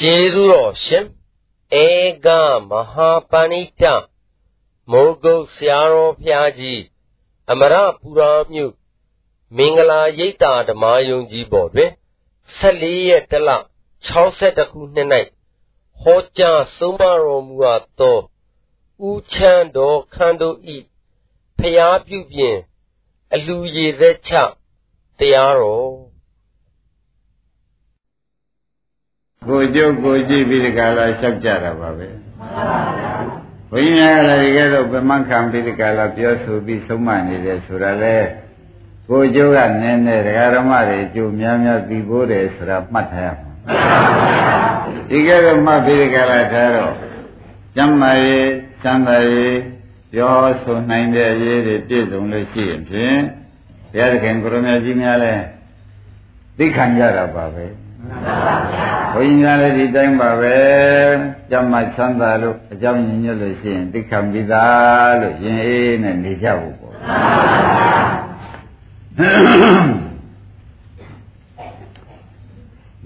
[0.00, 1.06] ကျေးဇူးတော်ရှင်
[1.82, 1.86] ဧ
[2.24, 2.28] က
[2.68, 3.82] မဟာပဏိတ
[4.90, 6.82] မိုးကုတ်ဆရာတော်ဘုရားကြီး
[7.50, 8.72] အမရပူရာမြို့
[9.56, 11.90] မင်္ဂလာရိပ်သာဓမ္မယုံကြီးပေါ်တွင်
[12.60, 13.50] 14ရက်တလ
[14.14, 15.08] 62ခုနှစ်၌
[16.00, 18.18] ဟောကြားဆုံးမတော်မူအပ်သော
[19.08, 20.76] ဥချမ်းတော်ခန္တို့ဤ
[21.58, 22.56] ဖျားပြုပြင်
[23.34, 24.32] အလူရည်သက်ချ
[25.18, 26.13] တရားတော်
[29.48, 32.08] ကိုကျုပ်ကိုကြည့်ပြီးဒီကလာလျှောက်ကြတာပါပဲ
[33.70, 38.16] ဘုန်းကြီးများကလည်းဒီကဲတော့ဗမန်ခံပြီးဒီကလာပြောဆိုပြီးဆုံးမနေတယ်ဆိုတာလေ
[39.08, 43.52] ကိုကျိုးကနည်းနည်းဒကာဓမ္မတွေအကျိုးများများပြီးဖို့တယ်ဆိုတာမှတ်ထားရမှာ
[45.10, 46.94] ဒီကဲတော့မှတ်ပြီးဒီကလာထားတော့
[47.76, 48.48] ကျမ်းမာရေး
[48.82, 49.56] ချမ်းသာရေး
[50.12, 53.18] ပြောဆိုနိုင်တဲ့အရေးတွေပြည့်စုံလို့ရှိရင်ဖြင့်
[53.92, 55.34] ဘုရားသခင်ကိုရမကြီးများလဲ
[56.58, 57.64] သိခံကြတာပါပဲ
[59.12, 60.56] ဘုန်းကြီးများလည်းဒီတိုင်းပါပဲ
[61.50, 66.94] ကြမ်းမှချမ်းသာလို့အကြောင်းညညွတ်လို့ရှိရင်သိခံပြီးသားလို့ရင်အေးနဲ့နေကြဖို့ပေါ့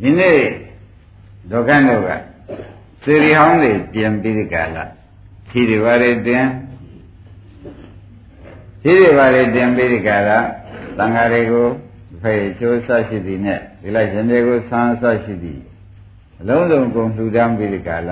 [0.01, 0.39] ဒီနေ့
[1.51, 2.11] ဒုက္ခတို့က
[3.05, 4.85] စေရီဟောင်းတွေပြင်ပြီးဒီကလာ
[5.49, 6.47] ဖြီတွေပါတွေတင်
[8.83, 10.39] ဖြီတွေပါတွေတင်ပြီးဒီကလာ
[10.99, 11.69] သံဃာတွေကို
[12.23, 15.61] ဖေကျိုးဆရှိသည်နဲ့ဒီလိုက်ရှင်တွေကိုဆန်းဆရှိသည်
[16.41, 18.11] အလုံးစုံကုန်လှူဒန်းပြီးဒီကာလ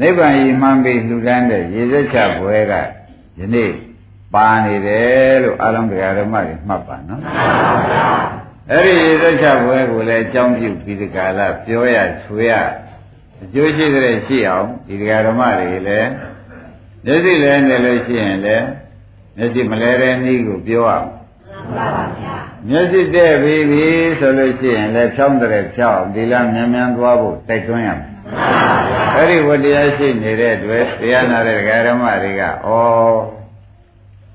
[0.00, 2.72] နိဗ္ဗာန်ဤမှန်ပြီးလှူဒန်းတဲ့ရေစက်ချဘွဲက
[3.38, 3.70] ယနေ့
[4.34, 7.20] ပါနေတယ်လို့အလုံးတရားဓမ္မတွေမှတ်ပါနော်
[8.70, 12.52] အဲ့ဒီရေစက်ချဘွဲကိုလည်းအကြောင်းပြုပြီးဒီကာလပြောရဆွေရ
[13.42, 16.08] အကျိုးရှိတဲ့ရှိအောင်ဒီတရားဓမ္မတွေလည်း
[17.04, 18.66] မျက်စိလဲနေလို့ရှိရင်လည်း
[19.36, 21.08] မျက်စိမလဲတဲ့နည်းကိုပြောအောင်
[22.68, 23.86] မျက်စိတဲ့ပြီပြီ
[24.18, 28.16] ဆိုလို့ရှိရင်လည်းဖြောင်းတဲ့ဖြောင်းဒီလားမြန်မြန်သွားဖို့တိုက်တွန်းရမယ်
[29.14, 32.48] အဲ့ဒီဝတရားရှိနေတဲ့အတွက်တရားနာတဲ့ဓမ္မတွေကဩ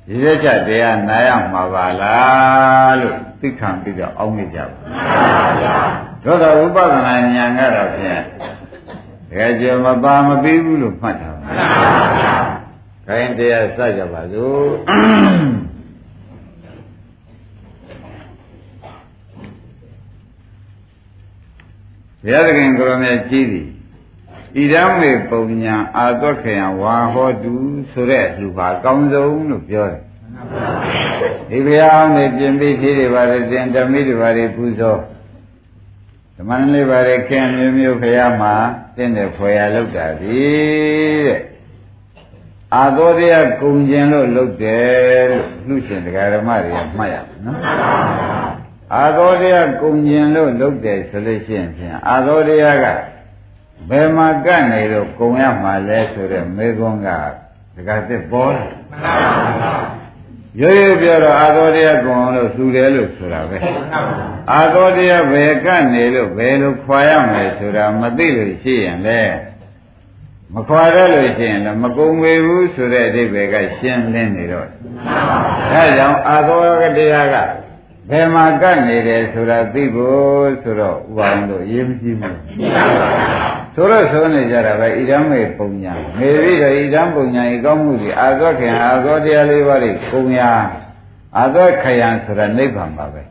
[0.08, 4.76] ဒီရက်ချတရားနာရမှာပါလားလို့သိခံပြီးတော့အောင်းနေကြပါ
[6.24, 8.22] သို့တော်ဥပဒနာဉာဏ်ကတော့ဖြင့်
[9.30, 11.48] တကယ်ကြမပါမပြီးဘူးလို့မှတ်တာပါ
[13.08, 14.68] ခိုင်းတရားစကြပါစို့
[22.24, 23.68] ဘုရားသခင်ကိုရမြတ်ကြီးသည်
[24.56, 27.54] ဣဒံမေပုံညာအာသွက်ခေယဝါဟောတု
[27.92, 30.02] ဆိုတဲ့လူပါအကောင်းဆုံးလို့ပြောတယ်
[31.50, 35.02] ဒီဘုရားနဲ့ပြင်ပြီးဖြည်းတွေပါတယ်တင်ဓမိတွေပါတယ်ပူဇော်
[36.36, 38.54] ဓမ္မနလေးပါတယ်ခင်မျိုးမျိုးဘုရားမှာ
[38.96, 40.42] တင့်တဲ့ဖွယ်ရလောက်တာဒီ
[41.28, 41.42] တဲ့
[42.76, 48.41] အာသောတရားကုံကျင်လို့လုပ်တယ်လို့နှုရှင်တရားဓမ္မတွေကမှတ်ရမယ်နော်
[48.96, 52.86] အာသောတရားကုံကျင်လို့လုပ်တယ်ဆိုလို့ရှိရင်ဖြင့်အာသောတရားက
[53.90, 57.10] ဘယ်မှာကပ်နေတော့ကုံရမှာလဲဆိုတဲ့မေခွန်းက
[57.76, 58.72] ဒကာသစ်ပေါ်တယ်
[60.60, 63.58] ရိုးရိုးပြောတော့အာသောတရားကုံအောင်လို့သူတယ်လို့ဆိုတာပဲ
[64.54, 69.22] အာသောတရားဘယ်ကပ်နေလို့ဘယ်လိုခွာရမယ်ဆိုတာမသိလို့ရှိရင်လေ
[70.54, 74.68] မခွာရလို့ရှိရင်လည်းမကုံဝေဘူးဆိုတဲ့အဓိပ္ပာယ်ကရှင်းလင်းနေတော့
[75.72, 76.60] အဲဒါကြောင့်အာသော
[76.98, 77.36] တရားက
[78.10, 82.38] ဘယ်မှာကပ်နေတယ်ဆိုတာသိဖို့ဆိုတော့ဥပါရင်တို့ရေးမကြည့်ဘူး
[83.76, 90.50] ဆိုတော့ဆိုနေကြတာပဲဣဒံမေပုံညာမေပြီးတော့ဣဒံပုံညာဤကောင်းမှုဒီအာသောခင်အာသောတရားလေးပါးတွေပုံညာ
[91.38, 93.22] အာသောခယံဆိုတာနိဗ္ဗာန်ပါပဲ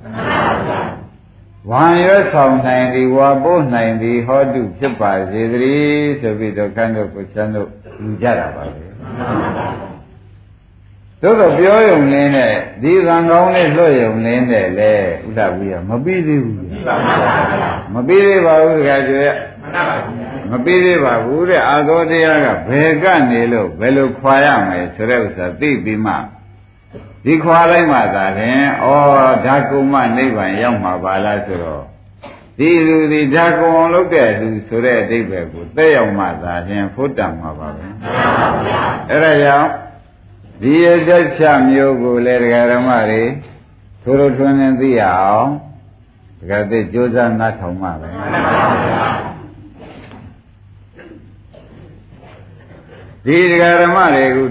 [1.70, 7.68] ဝံရွတ်ဆောင်နိုင်သည်ဝါပို့နိုင်သည်ဟောတုဖြစ်ပါစေတည်းဆိုပြီးတော့ခန္ဓာကိုယ်ချမ်းတို့
[8.02, 8.84] ယူကြတာပါပဲ
[11.22, 14.92] သို့တော့ပြောယုံလင်းနဲ့ဒီသံကောင်းလေးလွတ်ယုံလင်းနဲ့လေ
[15.26, 16.56] ဥဒ္ဒဝိယမပြီးသေးဘူး
[17.92, 19.26] မပြီးသေးပါဘူးတခါကျွဲ
[20.50, 26.14] မပြီးသေးပါဘူးတဲ့အာသောတရားကဘယ်ကနေလို့ဘယ်လိုခွာရမယ်ဆိုတဲ့ဥစ္စာသိပြီးမှ
[27.24, 28.88] ဒီခွာလိုက်မှသာရင်ဩ
[29.44, 31.84] ဓာကုမနိဗ္ဗာန်ရောက်မှာပါလားဆိုတော့
[32.58, 37.86] ဒီလူဒီဓာကုံအောင်လုပ်တဲ့လူဆိုတဲ့အဓိပ္ပာယ်ကိုသိရောက်မှသာရင်ဖုတ်တံမှာပါပဲ
[39.10, 39.70] အဲ့ဒါကြောင့်
[40.62, 43.22] ဒီရသက်ချမျိုးကိုလည်းဒကာရမတွေ
[44.02, 45.50] ထိုးထိုးထွန်းထွန်းသိရအောင်
[46.40, 48.08] ဒကာသိကြိုးစားနားထောင်မှပဲ
[53.24, 54.46] ဒီဒကာရမတွေကို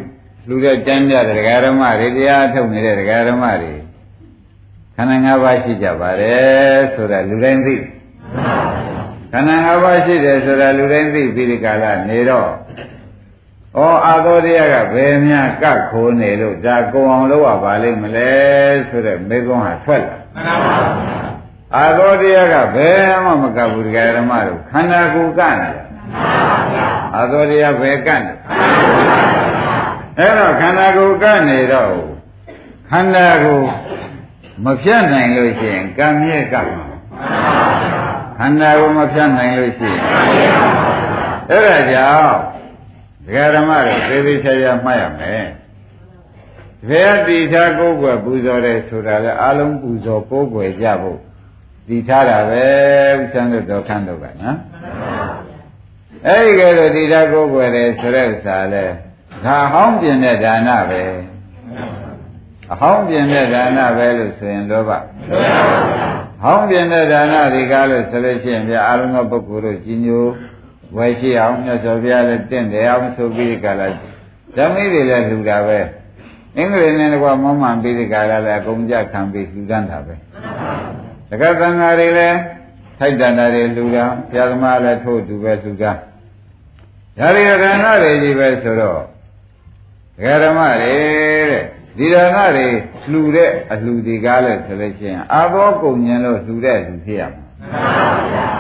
[0.48, 3.74] လူတဲ့တန်းပြတဲ့ဒကာရမတွေတရားထုတ်နေတဲ့ဒကာရမတွေ
[4.96, 7.76] ခန္ဓာ၅ပါးရှိကြပါတယ်ဆိုတာလူတိုင်းသိ
[9.32, 12.50] ခန္ဓာ၅ပါးရှိတယ်ဆိုတာလူတိုင်းသိပြီးဒီကာလနေတော့
[13.78, 18.32] ဩအာသောတရားကဘယ်များကတ်ခိုးနေလို့ဒါကုံအောင်လုပ်ရပါလိမ့်မလဲ
[18.90, 21.30] ဆိုတဲ့မေကွန်းဟာထွက်လာမှန်ပါပါ
[21.76, 25.76] အာသောတရားကဘယ်မှမကပ်ဘူးတရားဓမ္မတို့ခန္ဓာကိုယ်ကနဲ့
[27.16, 28.36] အာသောတရားဘယ်ကနဲ့
[30.20, 31.94] အဲ့တော့ခန္ဓာကိုယ်ကနေတော့
[32.90, 33.60] ခန္ဓာကို
[34.66, 36.86] မဖြတ်နိုင်လို့ရှိရင်ကံမြဲကမှာ
[38.38, 40.02] ခန္ဓာကိုမဖြတ်နိုင်လို့ရှိရင်
[41.52, 42.59] အဲ့ဒါကြောင့်
[43.30, 45.46] ဒကာဓမ္မတွေသေသေးချာချာမှတ်ရမယ်
[46.90, 51.20] ဘယ်တိထားကိုယ်ွယ်ပူဇော်တယ်ဆိုတာလေအလုံးပူဇော်ကိုယ်ွယ်ကြဖို့
[51.88, 52.66] တည်ထားတာပဲ
[53.20, 54.58] ဥစ္စာတို့တော်ခန့်တော့ကနော်
[56.28, 58.86] အဲ့ဒီကဲတော့တည်ထားကိုယ်ွယ်တယ်ဆိုတဲ့ဥစ္စာလေ
[59.46, 61.04] ဒါဟောင်းပြင်တဲ့ဒါနပဲ
[62.72, 64.92] အဟောင်းပြင်တဲ့ဒါနပဲလို့ဆိုရင်လောဘ
[66.42, 70.26] ဟောင်းပြင်တဲ့ဒါနဒီကားလို့ဆိုလို့ရှိရင်ပြအာလုံးသောပုဂ္ဂိုလ်တို့ကြီးညို
[70.98, 73.94] ဝယ်ရှိအောင်မြတ်စွာဘုရားလည်းတင့်တယ်အောင်ဆိုပြီးကြလား
[74.56, 75.80] ဓမ္မိတွေလည်းလှူတာပဲ
[76.58, 80.16] အင်္ဂလိပ်နဲ့ကွာမောမှန်ပြီးဒီကလာလည်းအကုန်ကြခံပြီးလှူဒန်းတာပဲ
[81.30, 82.38] တက္ကသံဃာတွေလည်း
[83.00, 85.92] ထိုက်တန်တာတွေလှူတာဘုရားသမားလည်းထို့သူပဲလှူတာ
[87.18, 90.94] ဒါရီရဏတွေကြီးပဲဆိုတော့ဒကာဓမ္မတွေ
[91.50, 91.64] တဲ့
[91.98, 92.68] ဒီရဏတွေ
[93.12, 98.59] လှူတဲ့အလှူဒီကားလဲဆိုလို့ရှိရင်အာသောကုန်ဉဏ်လို့လှူတဲ့လူဖြစ်ရမှာ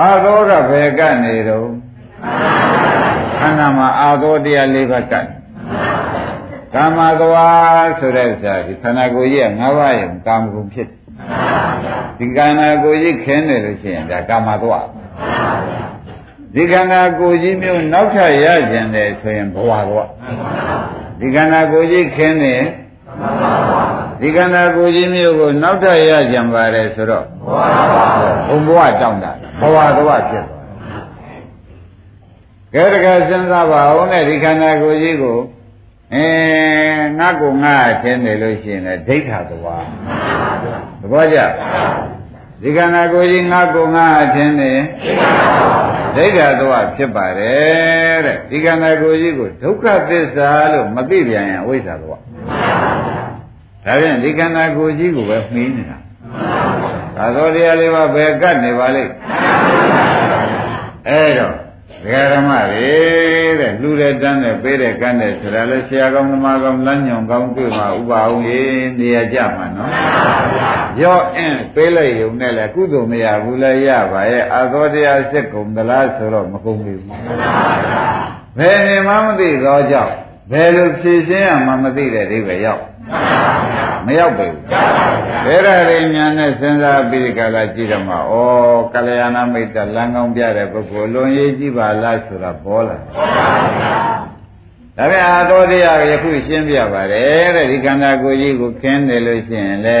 [0.00, 1.68] အာသောကဘယ်ကနေတော့
[3.38, 5.26] ခန္ဓာမှာအာသောတရား၄ပါးကတ်
[6.74, 10.88] ကာမသွားဆိုတဲ့ဥစ္စာဒီခန္ဓာကိုယ်ကြီးက၅ပါးရဲ့ကာမဂုဏ်ဖြစ်
[12.18, 14.86] ဒီခန္ဓာကိုယ်ကြီးခင်းနေလို့ရှိရင်ဒါကာမသွား
[16.54, 20.08] ဒီခန္ဓာကိုယ်ကြီးမျိုးနောက်ထပ်ရကျင်တယ်ဆိုရင်ဘဝသွား
[21.20, 22.66] ဒီခန္ဓာကိုယ်ကြီးခင်းနေဒီ
[23.20, 27.24] ခန္ဓာကိုယ်ကြီးမျိုးကိုနောက်ထပ်ရကြံပါတယ်ဆိုတော့
[28.48, 30.62] ဘုံဘဝတောင်းတာဘဝသွားဖြစ်သွား
[32.74, 35.38] ကဲတကယ်စဉ်းစားပါဦးနဲ့ဒီခန္ဓာကိုယ်ကြီးကို
[36.14, 36.26] အဲ
[37.18, 39.84] ငါကိုငါထင်းနေလို့ရှိရင်လည်းဒိဋ္ဌာသွား
[41.00, 41.38] သဘောကျ
[42.62, 44.72] ဒီခန္ဓာကိုယ်ကြီးငါကိုငါထင်းနေ
[46.16, 52.20] ဒိဋ္ဌာသွားဖြစ်ပါတယ်တဲ့ဒီခန္ဓာကိုယ်ကြီးကိုဒုက္ခသစ္စာလို့မသိပြန်ရင်အဝိဇ္ဇာသွား
[53.84, 55.98] ဒါဖြင့်ဒီခန္ဓာကိုယ်ကြီးကိုပဲမှီးနေတာ
[57.16, 59.12] သာသောတရားလေးပါဘယ်ကတ်နေပါလိမ့်
[61.08, 61.54] အဲ့တော့
[62.02, 62.90] ဒကာဓမ္မတွေ
[63.60, 69.90] တဲ့လူတဲ့တန်းနဲ့ပေးတဲ့ကန်းတဲ့ဆိုတာလဲဆရာကောင်းသမားကောင်းလမ်းညွန်ကောင်းတွေ့မှာဥပအောင်ရေးနေရကြမှာနော်
[71.02, 77.02] ရော့အင်းပေးလိုက်ရုံနဲ့လဲကုသိုလ်မရဘူးလဲရပါရဲ့အာသောတရားစစ်ကုန်သလားဆိုတော့မကုန်ဘူး
[78.58, 80.14] ဘယ်နေမှမသိတော့ကြောင့်
[80.50, 82.82] ဘယ်လိုဖြည့်ရှင်းရမှမသိတဲ့အိဗယ်ရောက်
[84.06, 84.56] မရောက်ပါဘူး
[85.44, 88.20] ဘယ်ရရင်ညာနဲ့စဉ်းစားပြီးကြလာကြည့်တော့မှဩ
[88.94, 92.96] ကလျာဏမိတ်တလမ်းကောင်းပြတဲ့ပုဂ္ဂိုလ်လွန်ရေးကြည့်ပါလားဆိုတာပေါ်လာ
[94.96, 100.00] ဒါပြန်အာသောတရားယခုရှင်းပြပါတယ်တဲ့ဒီခန္ဓာကိုယ်ကြီးကိုခင်းနေလို့ရှိရင်လေ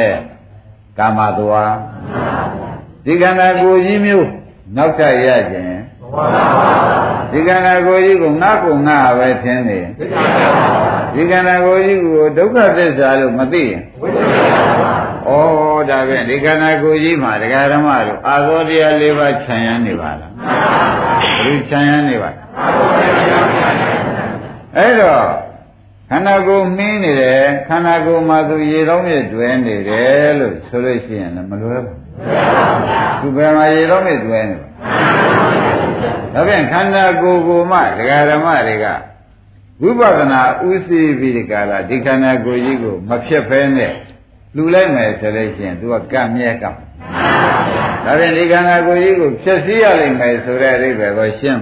[0.98, 1.74] ကာမသွား
[3.04, 4.28] ဒီခန္ဓာကိုယ်ကြီးမျိုး
[4.76, 5.76] နောက်ထပ်ရခြင်း
[7.32, 9.80] ဒီခန္ဓာကိုယ်ကြီးကိုငါ့ကိုငါပဲထင်းနေ
[11.14, 13.82] ဒီခန္ဓာကိုယ်ကြီးကိုဒုက္ခသစ္စာလို့မသိရင်
[15.28, 15.30] ဩ
[15.90, 20.32] ဒါဖြင့်ဒီခန္ဓာကိုယ်ကြီးမှာဒကာဓမ္မတို့အာသောတရား၄ပါးခြံရမ်းနေပါလား
[21.44, 22.40] ဘယ်ခြံရမ်းနေပါလဲ
[24.76, 25.24] အဲ့တော့
[26.10, 31.98] ခန္ဓာကိုယ်မင်းနေတယ်ခန္ဓာကိုယ်မှာသူရေတော့မြတွဲနေတယ်လို့ဆိုလို့ရှိရင်လည်းမလွယ်ဘူး
[33.20, 34.66] သူဘယ်မှာရေတော့မြတွဲနေလဲ
[36.34, 38.86] ဒါဖြင့်ခန္ဓာကိုယ်ကိုမှဒကာဓမ္မတွေက
[39.82, 43.92] ဝိပဿနာဥသိပြီးဒီကလာဒီခန္ဓာကိုယ်ကြီးကိုမဖြစ်ဖဲနဲ့
[44.56, 51.60] လူလိုက်မယ်ဆိုလို့ရှိရင်သူကကံမြဲကံဒါဖြင့်ဒီခန္ဓာကိုယ်ကြီးကိုဖြည့်ဆည်းရလိမ့်မယ်ဆိုတဲ့အိဗယ်ကိုရှင်း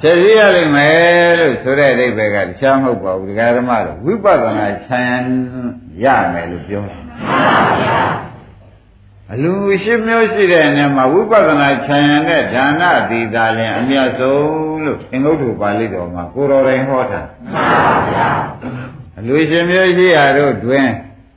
[0.00, 5.02] ဖြည့်ဆည်းရလိမ့်မယ်လို့ဆိုတဲ့အိဗယ်ကတခြားမဟုတ်ပါဘူးဒကာဓမ္မတို့ဝိပဿနာခြံ
[6.04, 7.02] ရမယ်လို့ပြောတယ်
[9.32, 17.20] အလူရှိမျိုးရှိတဲ့အနေမှာဝိပဿနာခြံရတဲ့ဒါနတိသာလင်အမြတ်ဆုံးလို့အင်္ဂုတ္တပါဠိတော်မှာကိုတော်တိုင်ဟောတာ
[19.18, 20.86] အလူရှိမျိုးရှိရတို့တွင်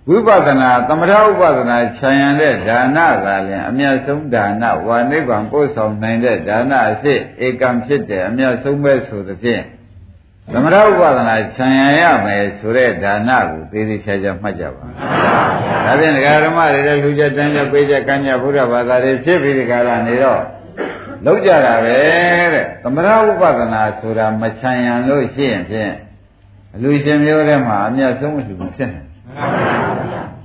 [0.10, 9.63] ဝိပဿနာသမထဥပဒနာခြံရတဲ့ဒါနသာလင်အမြတ်ဆုံးဒါနဝါနိဗ္ဗာန်ပို့ဆောင်နိုင်တဲ့ဒါနအစစ်ဧကံဖြစ်တဲ့အမြတ်ဆုံးပဲဆိုသဖြင့်
[10.53, 14.84] သမထဥပဒနာခြံရရမယ်ဆိုတဲ့ဒါနကိုသေသေးချာချာမှတ်ကြပါ
[15.86, 20.41] ဒါဖြင့်ဒကာဓမ္မတွေလည်းလူချက်တန်းချက်ပေးချက်ကမ်းချက်ဘုရားဘာသာတွေဖြစ်ပြီးဒီကရနေတော့
[21.25, 21.96] လောက်ကြတာပဲ
[22.53, 25.93] တဲ့သမထဥပဒနာဆိုတာမခြံရံလို့ရှိရင်ဖြင့်
[26.75, 29.01] အလူရှင်မျိုးထဲမှာအမြတ်ဆုံးမရှိဘူးဖြစ်နေ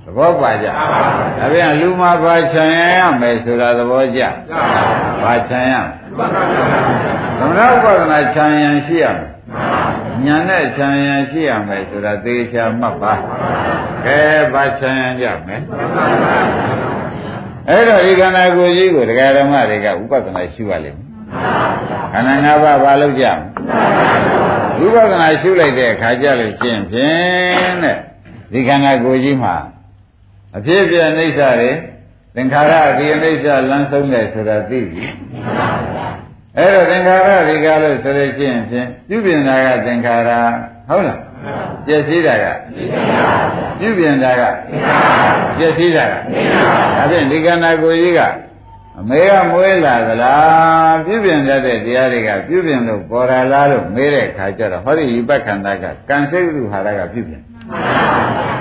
[0.03, 4.21] သဘောပါကြဒါပြန်လူမှာဘာခြံရရမယ်ဆိုတာသဘောကျ
[5.23, 5.73] ဘာခြံရ
[7.39, 9.36] သမထဥပဒနာခြံရံရှိရမယ်
[10.25, 13.13] ညာနဲ့ခြံရံရှိရမယ်ဆိုတာသေချာမှတ်ပါ
[14.05, 14.19] ကဲ
[14.53, 15.61] ဘာခြံရံကြမယ်
[17.69, 21.07] အဲ့တော့ဒီခန္ဓာကိုယ်ကြီးကိုတရားဓမ္မတွေကဥပဒနာရှုရလိမ့်မယ်
[22.13, 23.37] ခန္ဓာ၅ပါးဘာလို့ကြမ
[24.79, 27.97] လဲဥပဒနာရှုလိုက်တဲ့အခါကျလို့ရှင်းဖြင့်တဲ့
[28.51, 29.55] ဒီခန္ဓာကိုယ်ကြီးမှာ
[30.57, 31.71] အဖြစ်အပျက်အိဋ္ဌတွေ
[32.35, 35.05] သင်္ခါရဒီအိဋ္ဌလမ်းဆုံးတယ်ဆိုတာသိပြီ
[36.57, 40.31] အဲ့တော့သင်္ခါရတွေကလို့ဆိုလို့ရှိရင်ဖြင့်ပြုပြင်တာကသင်္ခါရ
[40.89, 41.19] ဟုတ်လား
[41.85, 42.45] ပျက်စီးတာက
[43.79, 44.43] ပြုပြင်တာက
[45.57, 46.13] ပျက်စီးတာက
[46.97, 48.21] ဒါဖြင့်ဒီခန္ဓာကိုယ်ကြီးက
[48.99, 57.41] အမေကမွေးလာသလားပြုပြင်တတ်တဲ့တရားတွေကပြုပြင်လို့ပေါ်လာလားလို့မေးတဲ့ခါကျတော့ဟောဒီဤပက္ခန္တာကကံစိတ်ဥဟာရကပြုပြင်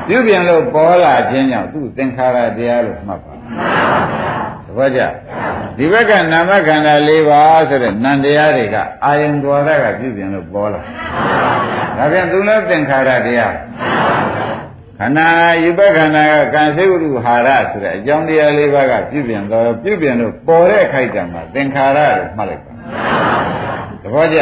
[0.08, 3.34] ပြုပြင်လို့ပေါ်လာခြင်းကြောင့်သူ့သင်္ခါရတရားလို့မှတ်ပါ
[4.64, 5.00] သဘောကျ
[5.78, 10.80] ဒီဘက်ကနာမခန္ဓာ၄ပါးဆိုတဲ့နံတရားတွေကအာယုံတော်ရကပြုပြင်လို့ပေါ်လာ
[11.96, 13.54] ဒါပြန်သူလည်းသင်္ခါရတရား
[14.98, 15.28] ခန္ဓာ
[15.62, 22.72] ယူပခန္ဓာကကံစိတ်ဝိဟာရဆိုတဲ့အကြောင်းတရားလေးပါးကပြုပြင်တော့ပြုပြင်လို့ပေါ်တဲ့ခိုက်တံမှာသင်္ခါရလို့မှတ်လိုက်ပါ
[24.02, 24.38] သဘောကျ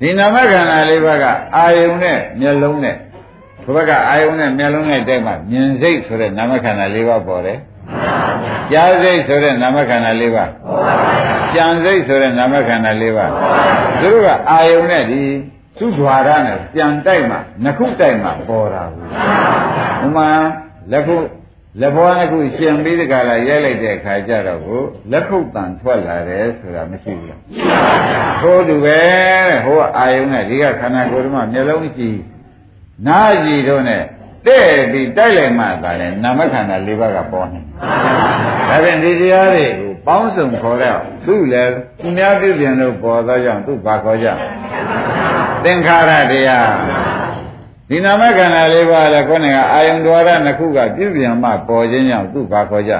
[0.00, 1.24] ဒီနာမခန္ဓာလေးပါးက
[1.56, 2.96] အာယုံနဲ့မျက်လုံးနဲ့
[3.64, 7.58] ဘုဘကအာယုံနဲ့မျက်လုံးနဲ့တိုက်မှမြင်စိတ်ဆိုတဲ့နာမခန္ဓာလေးပါးပေါ်တယ်
[8.71, 10.49] ကြားစိတ်ဆိုတဲ့နာမခန္ဓာလေးပါး
[11.55, 13.31] ကြံစိတ်ဆိုတဲ့နာမခန္ဓာလေးပါး
[14.01, 15.21] သူတို့ကအာယုံနဲ့ဒီ
[15.79, 19.07] သူ့ द्वार နဲ့ပြန်တိုက်မှနှစ်ခုတိုက်မှပေါ်တာဘူး
[20.05, 20.29] ဥမာ
[20.91, 21.15] လက်ခု
[21.81, 24.81] လက်ဘောနှစ်ခုရှင်ပြီးတကလာရိုက်လိုက်တဲ့အခါကျတော့ကို
[25.11, 27.79] လက်ခုပ်တန်ထွက်လာတယ်ဆိုတာမရှိဘူးလားရှိပါ
[28.41, 28.99] ဘူးဟိုတူပဲ
[29.47, 32.19] တဲ့ဟိုအာယုံနဲ့ဒီကခန္ဓာကိုယ်ဓမ္မမျက်လုံးကြည့်
[33.07, 34.03] နားကြည့်တော့နဲ့
[34.46, 37.60] တဲ့ပြီးတိုက်လိုက်မှသာလဲနာမခန္ဓာ၄ပါးကပေါ်နေ
[38.68, 44.28] ဒါဖြင့်ဒီတရားတွေကိုပေါင်းစုံခေါ်တော့သူ့လည်းသူများပြုပြင်လို့ပေါ်သောကြောင့်သူ့ဘာခေါ်ကြ
[45.64, 46.70] သင်္ခါရတရား
[47.88, 52.92] ဒီနာမခန္ဓာလေးပါးလည်းခေါင်းကအာယုံတော်ရနှစ်ခုကပြုပြင်မှပေါ်ခြင်းကြောင့်သူ့ဘာခေါ်ကြ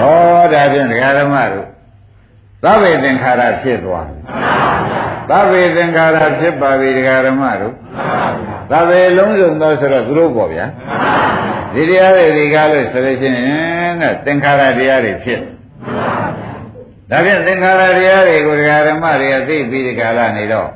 [0.00, 1.66] ဟောဒါဖြင့်ဒကာဓမ္မတို့
[2.64, 4.06] သဗ္ဗေသင်္ခါရဖြစ်သွား
[5.30, 7.74] သဗ္ဗေသင်္ခါရဖြစ်ပါပြီဒကာဓမ္မတို့
[8.70, 10.66] သဗ္ဗေလုံးစုံသောဆိုတော့သူတို့ပေါ့ဗျာ
[11.74, 13.38] ဒီတရားတွေဒီကားလို့ဆိုလို့ရှိရ
[13.86, 15.40] င်တဲ့သင်္ခါရတရားတွေဖြစ်
[17.10, 20.68] ဒါဖြင့်သင်္ခါရတရားတွေကိုဒကာဓမ္မတွေကသိပြီးဒီကာလနေတော့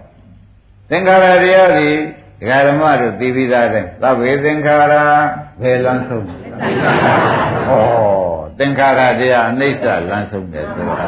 [0.90, 1.88] သင်္ခါရတရားတွေ
[2.40, 4.94] ဒကာဓမ္မတို့သိပြီးသားတဲ့သဗ္ဗေသင်္ခါရ
[5.62, 6.24] ဘယ်လမ်းဆုံး
[7.68, 7.84] ဟော
[8.58, 11.06] သင်္ခါရတရားအနိစ္စလမ်းဆုံးတယ်ဆိုတာ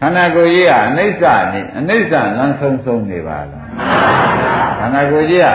[0.00, 5.46] ခန္ဓာကိုယ်ကြီးကအနိစ္စနေအနိစ္စလမ်းဆုံးဆုံးနေပါလား ခန္ဓာကိုယ်ကြီးက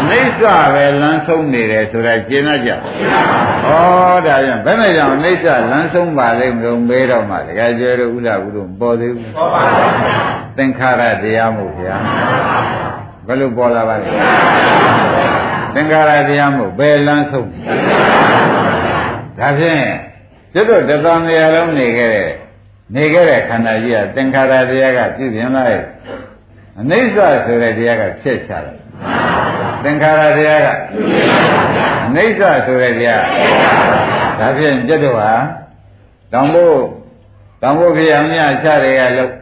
[0.00, 0.40] အနိစ္စ
[0.74, 2.74] ပဲလမ်းဆုံးနေတယ်ဆိုတာကျင်တတ်ကြဩ
[3.68, 9.92] ဒါကြောင့်ဘယ်နဲ့ကြောင့်အနိစ္စလမ်းဆုံးပါလိမ့်မလို့မေးတော့မှတကယ်ကျေတို့ဥလာဘူးလို့ပေါ်သေးဘူးပေါ်ပါဘူး
[10.56, 11.96] သင်္ခါရတရားမို့ဗျာ
[13.26, 14.08] ဘယ်လိုပေါ်လာပါလဲ
[15.74, 17.48] သင်္ခါရတရားမို့ဘယ်လမ်းဆုံး
[19.38, 19.82] ဒါဖြင့်
[20.52, 22.30] ကျွတ်တို့တသံတရားလုံးနေခဲ့တဲ့
[22.94, 25.80] နေခဲ့တဲ့ခန္ဓာကြီးကသင်္ခါရတရားကပြုပြင်လိုက်
[26.80, 28.64] အနိစ္စဆိုတဲ့တရားကဖြစ်ချတယ်
[29.84, 30.68] သင်္ခါရတရားက
[32.06, 33.24] အနိစ္စဆိုတဲ့တရား
[34.38, 35.32] ဒါဖြင့်ကျွတ်တို့ဟာ
[36.32, 36.76] တောင်ဖို့
[37.62, 39.32] တောင်ဖို့ဖြစ်အောင်ညချတွေကလို့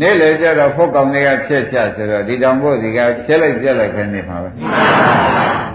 [0.00, 4.50] နေ့လေကျတော့ဖုတ်ကောင်တွေကဖြစ်ချဆိုတော့ဒီတောင်ဖို့ဒီကဖြစ်လိုက်ပြက်လိုက်ခနေမှာပဲ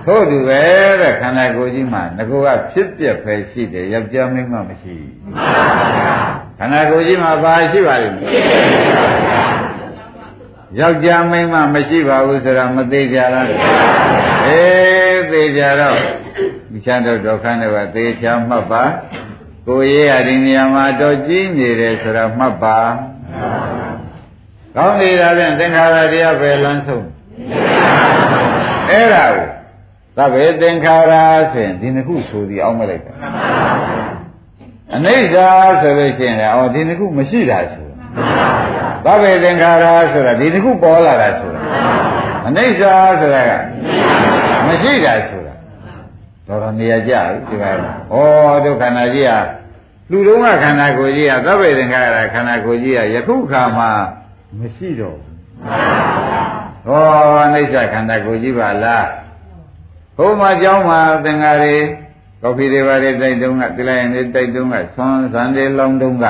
[0.06, 0.62] ထို့သူပဲ
[1.02, 4.96] တဲ့ခန္ဓာကိုယ်ကြီးမှာငကောကဖြစ်ပြက်ပဲရှိတယ်ယောက်ျားမင်းမမရှိ
[6.60, 9.67] ခန္ဓာကိုယ်ကြီးမှာဘာရှိပါလိမ့်မလဲ
[10.76, 13.48] ယောက်ျားမင်းမမရှိပါဘူးဆိုတာမသေးကြလား
[14.48, 15.98] အေးသေးကြတော့
[16.72, 18.84] ဒီချမ်းတော့ဒုက္ခနဲ့ပါသေချာမှတ်ပါ
[19.68, 22.80] ကိုယ်ရေးရဒီနေရာမှာတော့ကြီးနေတယ်ဆိုတာမှတ်ပါ
[24.76, 27.08] ကောင်းနေတာဖြင့်သင်္ခါရတရားပဲလမ်းဆုံး
[28.90, 29.48] အဲ့ဒါကို
[30.18, 31.14] သဗ္ဗေသင်္ခါရ
[31.52, 33.14] ဆိုရင်ဒီနှစ်ခုဆိုပြီးအောင်းမလိုက်တာ
[34.96, 35.36] အနိစ္စ
[35.82, 37.87] ဆိုလို့ရှိရင်အော်ဒီနှစ်ခုမရှိတာဆို
[39.08, 41.62] ဗဗ္ဗေသင်္ခါရဆိုတာဒီတစ်ခုပေါ်လာတာဆိုတာ
[42.48, 42.82] အနိစ္စ
[43.20, 43.52] ဆိုတာက
[44.68, 45.54] မရှိတာဆိုတာ
[46.48, 48.16] တော်တော်နေရာကြပြီဒီမှာဩ
[48.66, 49.40] ဒုက္ခနာကြီးဟာ
[50.12, 53.92] လူတုံးကခန္ဓာကိုယ်ကြီးဟာသဗ္ဗေသင်္ခါရခန္ဓာကိုယ်ကြီးဟာယခုခါမှာ
[54.60, 55.36] မရှိတော့ဘူး
[56.90, 56.92] ဩ
[57.46, 59.08] အနိစ္စခန္ဓာကိုယ်ကြီးပါလား
[60.18, 61.78] ဘုမကြောင်းမှာသင်္ခါရီ
[62.42, 66.26] ကော်ဖီတွေပါတွေတိုက်တုံးကတိလိုက်ရင်တွေတိုက်တုံးကဆွမ်းဆန်တွေလောင်းတုံးက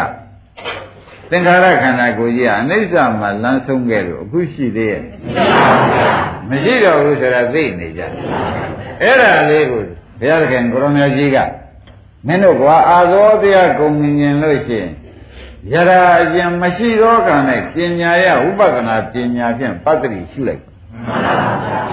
[1.30, 5.04] သင်္ခါရခန္ဓာကိုယ်ကြီးကအနိစ္စမှာလမ်းဆုံးခဲ့လို့အခုရှိသေးရဲ့
[6.50, 8.02] မရှိတော့ဘူးဆိုတာသိနေကြ
[9.02, 9.82] အဲ့ဒါလေးကို
[10.20, 11.38] ဘုရားသခင်ကိုရောင်မြတ်ကြီးက
[12.28, 14.92] မင်းတို့ကွာအာသောတရားကုန်မြင်လို့ရှိရင်
[15.74, 20.64] ယရာအကျင်မရှိသောကံနဲ့ပညာရဥပဒနာပညာဖြင့်ပတ္တိရှုလိုက်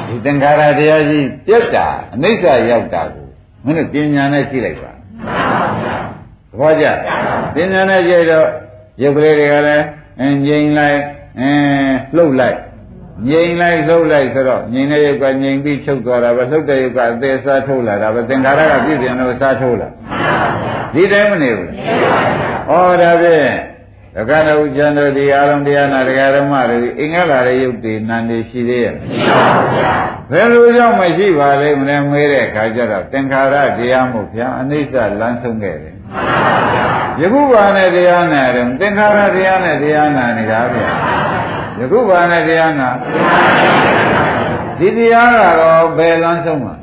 [0.07, 3.27] ဒီသင်္ခါရတရားကြီးပြက်တာအနိစ္စရောက်တာကို
[3.65, 4.97] မင်းတို့ပညာနဲ့ကြည့်လိုက်ပါသ
[6.59, 6.85] ဘောကျ
[7.55, 8.49] ပညာနဲ့ကြည့်တော့
[9.03, 9.85] ရုပ်ကလေးတွေကလည်း
[10.21, 11.01] အင်းငြိမ်လိုက်
[11.41, 12.59] အင်းလှုပ်လိုက်
[13.29, 19.89] ငြိမ်လိုက်လှုပ်လိုက်ဆိုတော့ငြိမ်တဲ့ရုပ်ကငြိမ်ပြီးချုပ်သွားတာပဲလှုပ်တဲ့ရုပ်ကအသေးစားထုတ်လာတာပဲသင်္ခါရကပြည့်ပြန်လို့စားထုတ်လာ
[20.95, 21.71] ဒီတိုင်းမနေဘူး
[22.69, 22.73] ဩ
[23.03, 23.49] ဒါဖြင့်
[24.17, 29.93] ဒကနဥကျန်တို့ဒီအာလုံးတရားနာတရားဓမ္မတွေအင်္ဂလာရဲ့ယုတ်တွေနာနေရှိသေးရဲ့မရှိပါဘူးဗျာ
[30.31, 40.89] ဘယ်လိုကြောင့်မရှိပါလိမ့်မလဲမေးတဲ့အခါကျတော့သင်္ခါရတရားမို့ဗျာအနိစ္စလမ်းဆုံးခဲ့တယ်မှန်ပါဗျာ ယခုဘာနဲ့တရားနာတယ်သင်္ခါရတရားနဲ့တရားနာနေတာဗျာ
[41.79, 42.89] ယခုဘာနဲ့တရားနာ
[44.79, 46.75] ဒီတရားကတော့ဘယ်လမ်းဆုံးမှာ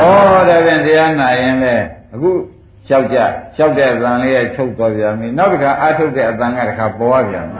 [0.00, 0.02] ဩ
[0.48, 1.74] ဒါပြန်တရားနာရင်လေ
[2.14, 2.30] အခု
[2.88, 3.18] လျှောက်ကြ
[3.56, 7.58] လျှောက်တဲ့အတန်လေးရဲ့ချုပ်သွားပြန်ပြီနောက်တစ်ခါအာထုတ်တဲ့အတန်ကတစ်ခါပေါ်ပြန်ပြီ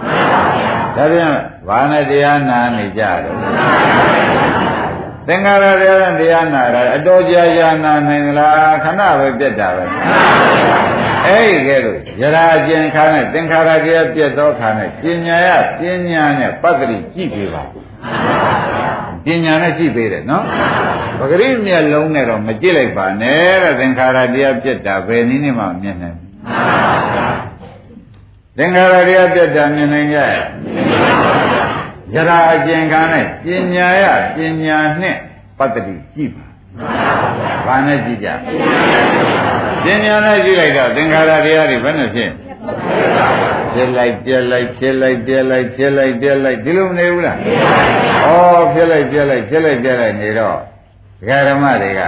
[0.97, 1.33] ဒါပြန်
[1.69, 3.39] ဘာနဲ့တရားနာနေကြတော့
[5.27, 9.85] သင်္ခါရတရားနဲ့တရားနာတာအတော်ကြာကြာနာနိုင်သလားခဏပဲပြတ်တာပဲ
[11.27, 17.63] အဲ့ဒီကဲလို့ယရာကျင်ခါနဲ့သင်္ခါရတရားပြတ်သောခါနဲ့ပညာရပညာနဲ့ပတ္တိကြည့်ပေးပါ
[19.25, 20.45] ပညာနဲ့ကြည့်ပေးတယ်နော်
[21.19, 26.19] ပဂရိမျက်လုံးနဲ့တော့မကြည့်လိုက်ပါနဲ့တဲ့သင်္ခါရတရားပြတ်တာဘယ်နည်းနဲ့မှမမြင်နိုင်
[28.57, 30.35] သင်္ခါရတရားပြတ်တာမြင်နိုင်ကြရဲ့
[32.15, 34.05] ယရာအကျဉ်းကနဲ့ပညာရ
[34.37, 35.17] ပညာနဲ့
[35.59, 36.46] ပတ္တိကြည့်ပါ
[37.67, 38.29] ဘာနဲ့ကြည့်ကြ
[39.85, 42.31] ပညာနဲ့ကြည့်လိုက်တော့သင်္ခါရတရားတွေဘယ်နဲ့ဖြစ်
[43.73, 47.37] ဖြစ်လိုက်ပြက်လိုက်ဖြစ်လိုက်ပြက်လိုက်ဖြစ်လိုက်ပြက်လိုက်ဒီလိုမနေဘူးလား
[48.25, 50.57] ဩဖြစ်လိုက်ပြက်လိုက်ဖြစ်လိုက်ပြက်လိုက်နေတော့
[51.21, 52.03] ဒကာဓမ္မတွေက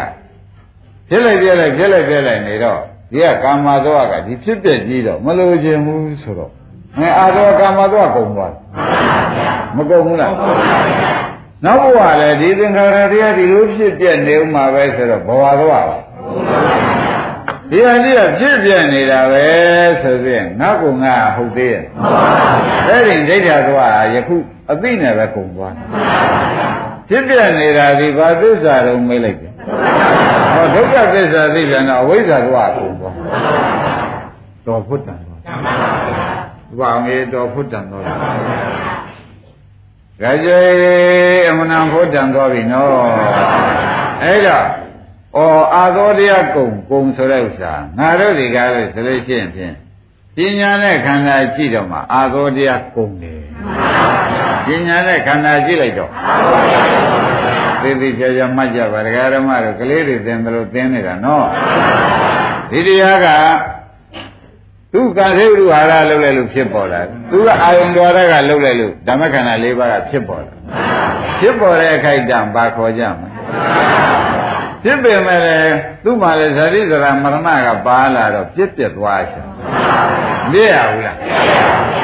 [1.08, 2.80] ဖြစ်လိုက်ပြက်လိုက်ဖြစ်လိုက်ပြက်လိုက်နေတော့
[3.12, 6.50] ဒီကကာမသောကဒီဖြစ်ပြက်ကြီးတော့မလိုချင်ဘူးဆိုတော့
[6.98, 8.52] အဲအာသောကာမသောကုံသွား
[9.76, 10.32] မကုံဘူးလား
[11.64, 15.82] နောက်ဘဝလည်းဒီသင်္ခါရတရားဒီလိုဖြစ်ပြက်နေဥမှာပဲဆိုတော့ဘဝသောပါ
[17.70, 19.46] ဒီအတိကဖြစ်ပြနေတာပဲ
[20.02, 21.82] ဆိုပြီးငါကငါဟုတ်သေးရဲ့
[22.88, 24.36] အဲ့ဒီဒိဋ္ဌာသွားယခု
[24.70, 25.74] အသိနဲ့ပဲကုန်သွား
[27.08, 29.52] ဖြစ်ပြနေတာဒီဘာသစ္စာတော့မေးလိုက်တယ်
[30.54, 33.14] ဟောဒုက္ခသစ္စာသိပြန်တော့အဝိဇ္ဇာသွားကုန်သွား
[34.66, 35.40] တော်ဖုတ္တံသွား
[36.78, 38.04] ဘာငေတော်ဖုတ္တံသွား
[40.22, 40.50] ကြကြ
[41.48, 42.90] အမနာဖုတ္တံသွားပြီနော်
[44.22, 44.66] အဲ့တော့
[45.36, 45.40] ဩ
[45.74, 49.74] အာသောတရားကုံကုံဆိုတဲ့ဥစ္စာငါတို့တွေကလည်းဆိုလို့ရှိရင်ဖြင့်
[50.36, 53.42] ပညာနဲ့ခန္ဓာကြည့်တော့မှအာသောတရားကုံတယ်
[54.66, 56.10] ပညာနဲ့ခန္ဓာကြည့်လိုက်တော့
[57.82, 61.46] သေသေးချာချာမှတ်ကြပါဒကာရမတို့ကလေးတွေသင်တယ်လို့သင်နေတာနော်
[62.70, 63.26] ဒီတရားက
[64.92, 70.52] သူကသေဝရုဟာရလှုပ်လိုက်လို့ဖြစ်ပေါ်လာသူကအာယုံတော်ရကလှုပ်လိုက်လို့ဓမ္မခန္ဓာ၄ပါးကဖြစ်ပေါ်လာ
[71.40, 73.28] ဖြစ်ပေါ်တဲ့အခိုက်အတန့်ဘာခေါ်ကြမလဲ
[74.82, 75.74] ဖြစ်ပေမဲ့လည်း
[76.04, 79.46] သူ့မှာလည်းဇာတိဇရာမရဏကပါလာတော့ပြစ်ပြက်သွားချင်
[80.52, 81.16] မရဘူးလား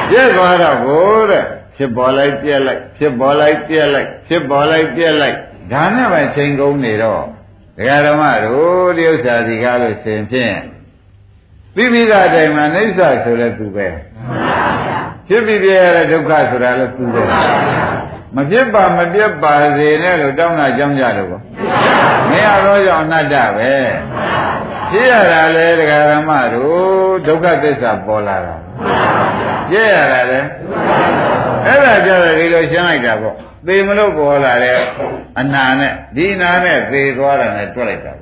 [0.09, 1.45] ပြက်သွားတော့ဘိုးတဲ့
[1.75, 5.37] ဖြစ်ပေါ်လိုက်ပြက်လိုက်ဖြစ်ပေါ်လိုက်ပြက်လိုက်ဖြစ်ပေါ်လိုက်ပြက်လိုက်
[5.73, 7.23] ဒါနဲ့ပဲချိန်ကုန်နေတော့
[7.77, 10.55] ဒကာဓမ္မတို့ဒီဥစ္စာဒီကားလို့ရှင်ဖြင့်
[11.75, 13.87] ပြီးပြီးသားတိုင်မှာအိဋ္ဌဆိုလဲသူပဲ
[15.27, 17.23] ဖြစ်ပြီးပြရတဲ့ဒုက္ခဆိုတာလည်းသူပဲ
[18.35, 21.41] မဖြစ်ပါမပြတ်ပါစေနဲ့လို့တောင်းတာကြောင်းကြလို့ပေါ့
[22.29, 23.73] မရတော့ကြောင့်အနတ္တပဲ
[24.91, 28.55] ဖြစ်ရတာလေဒကာရမတို့ဒုက္ခသစ္စာပေါ်လာတာ
[29.69, 30.39] ပြည့်ရတာလေ
[31.65, 33.35] အဲ့ဒါကြတော့ဒီလိုရှင်းလိုက်တာပေါ့
[33.67, 34.79] သေမလို့ပေါ်လာတဲ့
[35.39, 38.13] အနာနဲ့ဒီနာနဲ့သေသွားတာနဲ့တွက်လိုက်တာ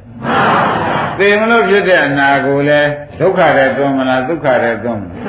[1.20, 5.20] သေမလို့ဖြစ်တဲ့အနာကိုလည်းဒုက္ခတဲ့သွန်းမလားဒုက္ခတဲ့သွန်းမလား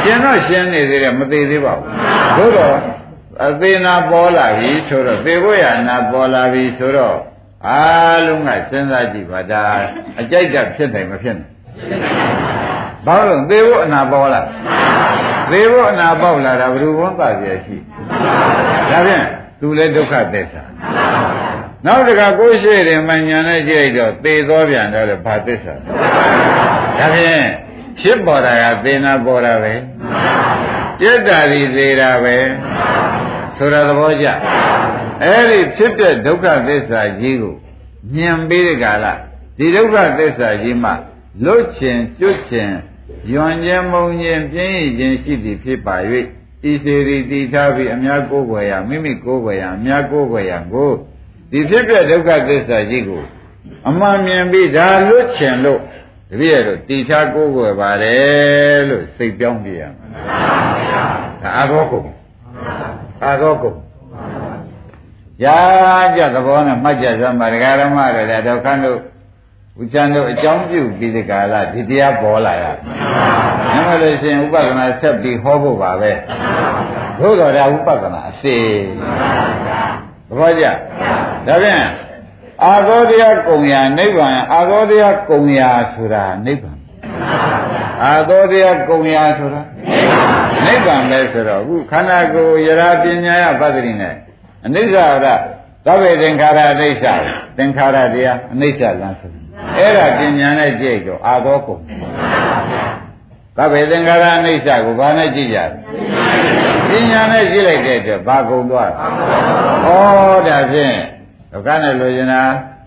[0.00, 1.88] ရှင်းတော့ရှင်းနေသေးတယ်မသေးသေးပါဘူး
[2.36, 2.76] သို့တော့
[3.46, 7.16] အသေးနာပေါ်လာပြီဆိုတော့သေဖို့ရနာပေါ်လာပြီဆိုတော့
[7.68, 9.64] အားလုံးကစဉ်းစားကြည့်ပါဒါ
[10.20, 11.52] အကြိုက်တဖြစ်တယ်မဖြစ်နိုင်
[13.06, 14.40] ဘာလို့သေဖို့အနာပေါ်လာ
[15.50, 17.76] သေဖို့အနာပေါက်လာတာဘယ်လိုဝန်ပါပြရှိ
[18.90, 19.24] ဒါဖြင့်
[19.60, 20.62] သူလည်းဒုက္ခသစ္စာ
[21.86, 27.48] နောက်တကကိုရှိတယ်မှညာနဲ့ကြည့်လိုက်တော့သေသောပြန်တော့လေဘာသစ္စာဒါဖြင့်
[28.00, 29.74] ဖြစ်ပေါ်တာကသေနာပေါ်တာပဲ
[30.98, 32.36] ပြတ်တာဒီသေးတာပဲ
[33.56, 34.26] ဆိုတဲ့သဘောကြ
[35.22, 37.54] အဲ့ဒီဖြစ်တဲ့ဒုက္ခသစ္စာကြီးကို
[38.14, 39.06] မြင်ပြီးတဲ့ကာလ
[39.58, 40.90] ဒီဒုက္ခသစ္စာကြီးမှ
[41.44, 42.70] လွတ်ချင်ကျွတ်ချင်
[43.32, 45.96] ယွန်ခြင်းမုံခြင်းပြင်းရခြင်းရှိသည်ဖြစ်ပါ၍
[46.70, 50.90] ဤစေရီတည်ထားပြီးအများကိုးကွယ်ရမိမိကိုးကွယ်ရအများကိုးကွယ်ရကို
[51.50, 53.22] ဒီဖြစ်တဲ့ဒုက္ခသစ္စာကြီးကို
[53.88, 55.80] အမှန်မြင်ပြီးဒါလွတ်ချင်လို့
[56.30, 60.08] တပည့်ရတော့တည်ထားကိုးကွယ်ပါတယ်လို့စိတ်ပြောင်းပြရမှာ
[61.42, 62.08] ဒါအာသောကုန်
[63.24, 63.78] အာသောကုန်
[65.44, 65.58] ရာ
[66.16, 68.98] ကြသဘောနဲ့မှတ်ကြစမ်းပါဒကာရမတွေလည်းတော့ခန်းတို့
[69.80, 72.64] ဦးချမ်းတို့အကြောင်းပြုပြီးဒီကာလဒီတရားပေါ်လာရ။
[73.72, 76.12] ဒါမှလို့ရှိရင်ဥပဒနာဆက်ပြီးဟောဖို့ပါပဲ။
[77.18, 78.56] သို့တော်ဒါဥပဒနာအစေ။
[80.28, 80.66] သဘောကျ။
[81.46, 81.86] ဒါဖြင့်
[82.64, 86.78] အာသောတရားကုံရာနိဗ္ဗာန်အာသောတရားကုံရာဆိုတာနိဗ္ဗာန်
[88.04, 89.60] အာသောတရားကုံရာဆိုတာ
[90.66, 94.14] နိဗ္ဗာန်ပဲဆိုတော့အခုခန္ဓာကိုယ်ယရာပညာယပတ္တိနဲ့
[94.66, 95.26] အနိစ္စရသ
[95.92, 97.06] ဗ္ဗေသင်္ခါရအိဋ္ဌ
[97.56, 99.30] သင်္ခါရတရားအနိစ္စလမ်းဆို
[99.78, 101.76] အဲ့ဒါပညာနဲ့ကြည့်တော့အာသောကုံ
[103.56, 105.66] သဗ္ဗေသင်္ခါရအနိစ္စကိုဘာနဲ့ကြည့်ကြလဲ
[106.88, 108.94] ပညာနဲ့ကြည့်လိုက်တဲ့အတွက်ဘာကုံသွားဩ
[110.48, 110.96] ဒါဖြင့်
[111.52, 112.42] ဒုက္ခနဲ့လိုချင်တာ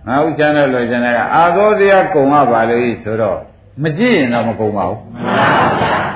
[0.08, 3.40] ငါဥစ္စာနဲ့လိုချင်တာကအာသောတရားကုံရပါလို့ဆိုတော့
[3.84, 5.00] မကြည့်ရင်တော့မကုံပါဘူး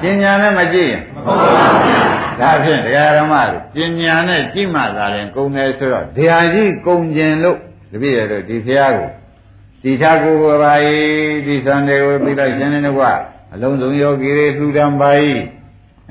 [0.02, 7.58] ပညာနဲ့မကြည့်ရင်မကုံပါဘူးဒါဖြင့်တရားဓမ္မတို့ပညာနဲ့ကြည့်မှသာရင်ကုံတယ်ဆိုတော့တရားကြီးကုံကျင်လို့
[7.92, 9.10] တပည့်ရတို့ဒီဖះကို
[9.84, 10.74] တိထားကိုယ်ပါ၏
[11.46, 13.18] ဒီသံတွေကိုပြီးတော့ရှင်နေတော့
[13.54, 15.12] အလုံးစုံယောဂီတွေလှူဒန်းပါ၏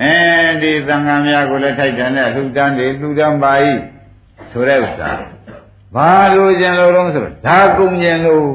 [0.03, 0.15] အဲ
[0.63, 3.53] ဒီသံဃာများကိုလည်းထိုက်တယ်နဲ့လှူဒန်းတယ်လှူဒန်းပါ၏
[4.53, 5.11] ဆိုတဲ့ဥစ္စာ
[5.95, 8.47] ဘာလို့ကျင်လို့တော့ဆိုတော့ဒါကုံကျင်လို့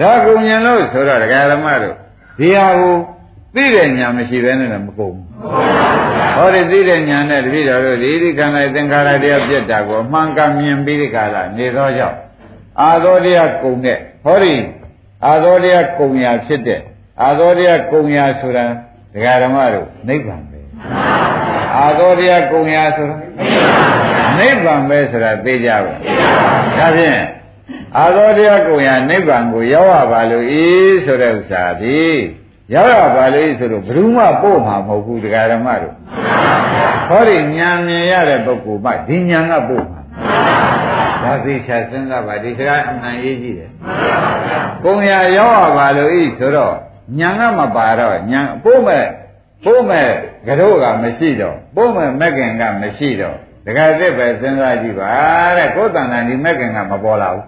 [0.00, 1.94] ဒါကုံကျင်လို့ဆိုတော့ဒကာဓမ္မတို့
[2.38, 2.96] ဒီဟာကို
[3.54, 5.26] သိတဲ့ညာမရှိဘဲနဲ့လည်းမကုန်ဘူး
[6.36, 12.18] ဟောဒီသိတဲ့ညာနဲ့တပည့်တော်တို့ဒီဒီခန္ဓာသင်္ခါရတရားပြတ်တာကိုအမှန်ကမြင်ပြီးဒီကလာနေသောကြောင့်
[12.80, 14.54] အာသောတရားကုံတဲ့ဟောဒီ
[15.26, 16.80] အာသောတရားကုံရာဖြစ်တဲ့
[17.22, 18.64] အာသောတရားကုံရာဆိုတာ
[19.14, 20.60] ဒကာဓမ္မတို့နိဗ္ဗာန်ပဲ
[21.78, 23.69] အာသောတရားကုံရာဆိုတာနိဗ္ဗာန်
[24.90, 27.20] ပဲဆိုတာသိကြပါဒါဖြင့်
[27.98, 30.64] အာသောတရားကုံရာနိဗ္ဗာန်ကိုရောက်ရပါလို့ဤ
[31.04, 32.02] ဆိုတဲ့ဥစ္စာဒီ
[32.74, 35.94] ရောက်ရပါလေဆိုတော့ဘယ်သူမှပို့မှာမဟုတ်ဘူးတရားဓမ္မတို့
[37.08, 40.00] ဟောဒီဉာဏ်မြင်ရတဲ့ပုဂ္ဂိုလ်မှဒီဉာဏ်ကပို့မှာ
[41.22, 43.70] ဒါသိချာစဉ်းစားပါဒီစကားအမှန်ရေးကြည့်တယ်
[44.84, 46.74] ကုံရရောက်ရပါလို့ဤဆိုတော့
[47.18, 49.04] ဉာဏ်ကမပါတော့ဉာဏ်ပို့မဲ့
[49.64, 50.08] ပို့မဲ့
[50.46, 55.12] ကြောကမရှိတော့ပို့မဲ့မက်ကင်ကမရှိတော့ တခါတည်းပဲစဉ်းစားကြည့်ပါ
[55.56, 57.44] တဲ့ကိုယ်တန်တန်ဒီမက်ကင်ကမပေါ်လာဘူး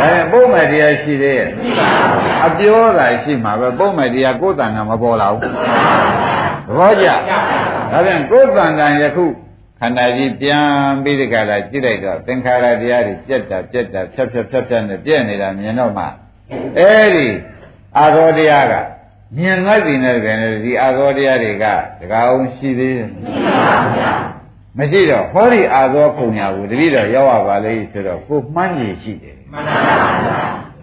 [0.00, 1.48] ဒါရင်ပုံမဲ့တရားရှိသေးရဲ့
[2.46, 5.44] အပြောတာရှိမှာပဲပုံမဲ့တရားကိုယ်တန်တာမပေါ်လာဘူးသ
[6.76, 7.06] ဘောကျ
[7.92, 9.26] ဒါပြန်ကိုယ်တန်တန်ယခု
[9.80, 10.64] ခန္ဓာကြီးပြန်
[11.02, 16.04] ပြီးဒီကလာကြည့်လိုက်တော့သင်္ခါရတရားတွေပြက်တာပြက်တာဖြတ်ဖြတ်ဖြတ်ဖြတ်နဲ့ပြက်နေတာမြင်တော့မှ
[16.78, 17.28] အဲဒီ
[17.98, 18.74] အာသောတရားက
[19.36, 21.64] မြင်လိုက်ပြီနဲ့တကယ်ဒီအာသောတရားတွေက
[22.00, 24.27] တကားအောင်ရှိသေးတယ်မရှိ
[25.10, 30.04] တော့ဟောဒီအာသောခုံညာကိုတတိတော့ရောက်ရပါလေဆိုတော့ကိုမှန်းကြီးရှိတယ်မှန်ပါပါ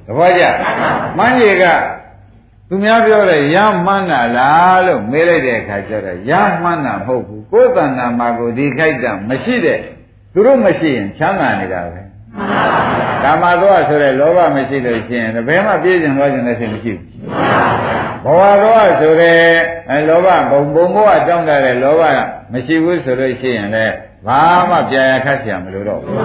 [0.06, 0.44] သဘောကျ
[1.18, 1.66] မှန်းကြီးက
[2.70, 6.32] သူများပြောတယ်ရမှန်းတာလားလို့မေးလိုက်တဲ့အခါကျတော့ရ
[6.62, 9.80] မှန်းတာမဟုတ်ဘူးကိုယ်တဏ္ဍာမှာကိုဒီခိုက်တာမရှိတဲ့
[10.34, 12.02] သူတို့မရှိရင်ချမ်းသာနေတာပဲ
[13.24, 17.00] ကာမသောဆိုတဲ့လောဘမရှိလို့ရှိရင်ဘယ်မှပြည့်စုံသွားခြင်းလည်းမရှိဘူး
[18.26, 22.04] ဘဝလောကဆိုတဲ့လောဘဘုံဘုံဘဝတောင်းတတဲ့လောဘ
[22.52, 23.96] မရှိဘူးဆိုလို့ရှိရင်လည်း
[24.28, 26.16] ဘာမှပြာရခတ်ဆရာမလို့တော့ဘူး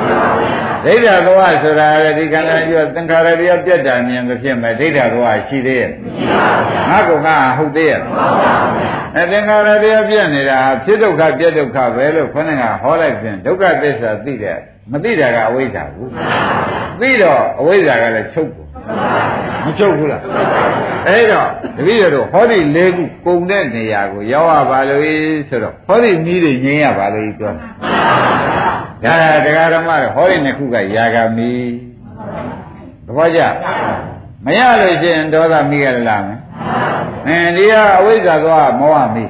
[0.85, 6.27] ဒိဋ္ဌာသောဆိုတာလည်းဒီခန္ဓာကြီးကသင်္ခါရတရားပြတ်တာမြင်သဖြင့်မဲ့ဒိဋ္ဌာသောရှိသေးရဲ့မရှိ
[6.89, 14.59] ပါဘူးငါကငါဟုတ်သေးရဲ့မဟုတ်ပါဘူးအဲသင်္ခါရတရားပြတ်နေတာဖြစ်ဒုက္ခပြတ်ဒုက္ခပဲလို့ခန္ဓာကဟောလိုက်ပြန်ဒုက္ခသစ္စာသိတဲ့
[14.93, 16.11] မသိတာကအဝိဇ္ဇာဘူး
[17.01, 18.69] သိတော့အဝိဇ္ဇာကလည်းချုပ်ဘူး
[19.65, 20.23] မချုပ်ဘူးလား
[21.09, 25.03] အဲ့တော့တပည့်တော်ဟောဒီ၄ခုပုံတဲ့နေရာကိုရောက်ရပါလို့
[25.49, 27.53] ဆိုတော့ဟောဒီနည်းတွေငြင်းရပါလို့ပြော
[29.03, 31.53] တယ်ဒါတရားဓမ္မဟောဒီနှစ်ခုကယာဂမီ
[33.07, 33.41] သဘောကျ
[34.45, 36.39] မရလို့ရှိရင်ဒေါသမီးရလာမယ်
[37.27, 39.25] အင်းဒီကအဝိဇ္ဇာသွားမောဟမီ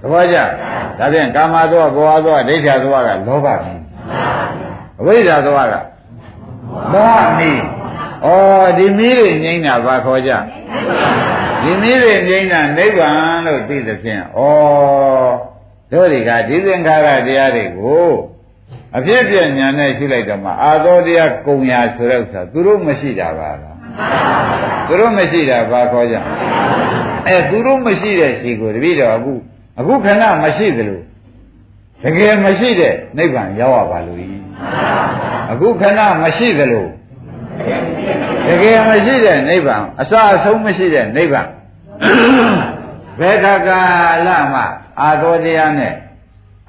[0.00, 0.36] သဘောကျ
[0.98, 3.74] ဒါဖြင့်ကာမသွားဘောဟသွားဒိဋ္ဌာသွားကလောဘမီ
[5.00, 5.74] အဝိဇ္ဇာသွားက
[6.92, 7.50] မောဟမီ
[8.24, 8.28] ဩ
[8.78, 10.32] ဒီမီးတွေငိမ့်တာဘာခေါ်ကြ
[11.62, 14.40] ဒီမီးတွေငိမ့်တာနိဗ္ဗာန်လို့သိသဖြင့်ဩ
[15.92, 18.08] တို့တွေကဒီသင်္ခါရတရားတွေကို
[18.96, 23.76] အဖြစ်ပြညာနဲ့ရှုလိုက်တော့မှအာသောတရားကုံရာဆိုတဲ့ဥစ္စာသူတို့မရှိတာပါလား
[24.88, 26.16] သူတို့မရှိတာဘာခေါ်ကြ
[27.26, 29.32] အဲသူတို့မရှိတဲ့ရှိကိုတပည့်တော်အခု
[29.80, 31.00] အခုခဏမရှိသလို
[32.02, 34.18] တကယ်မရှိတဲ့နိဗ္ဗာန်ရောက်ရပါလို့
[35.52, 36.86] အခုခဏမရှိသလို
[38.46, 41.48] တကယ်မရှိတဲ့နိဗ္ဗာန်အစအဆုံးမရှိတဲ့နိဗ္ဗာန်
[43.20, 43.78] ဘယ်ခါကာ
[44.26, 44.62] လမှ
[45.00, 45.94] အာသောတရားနဲ့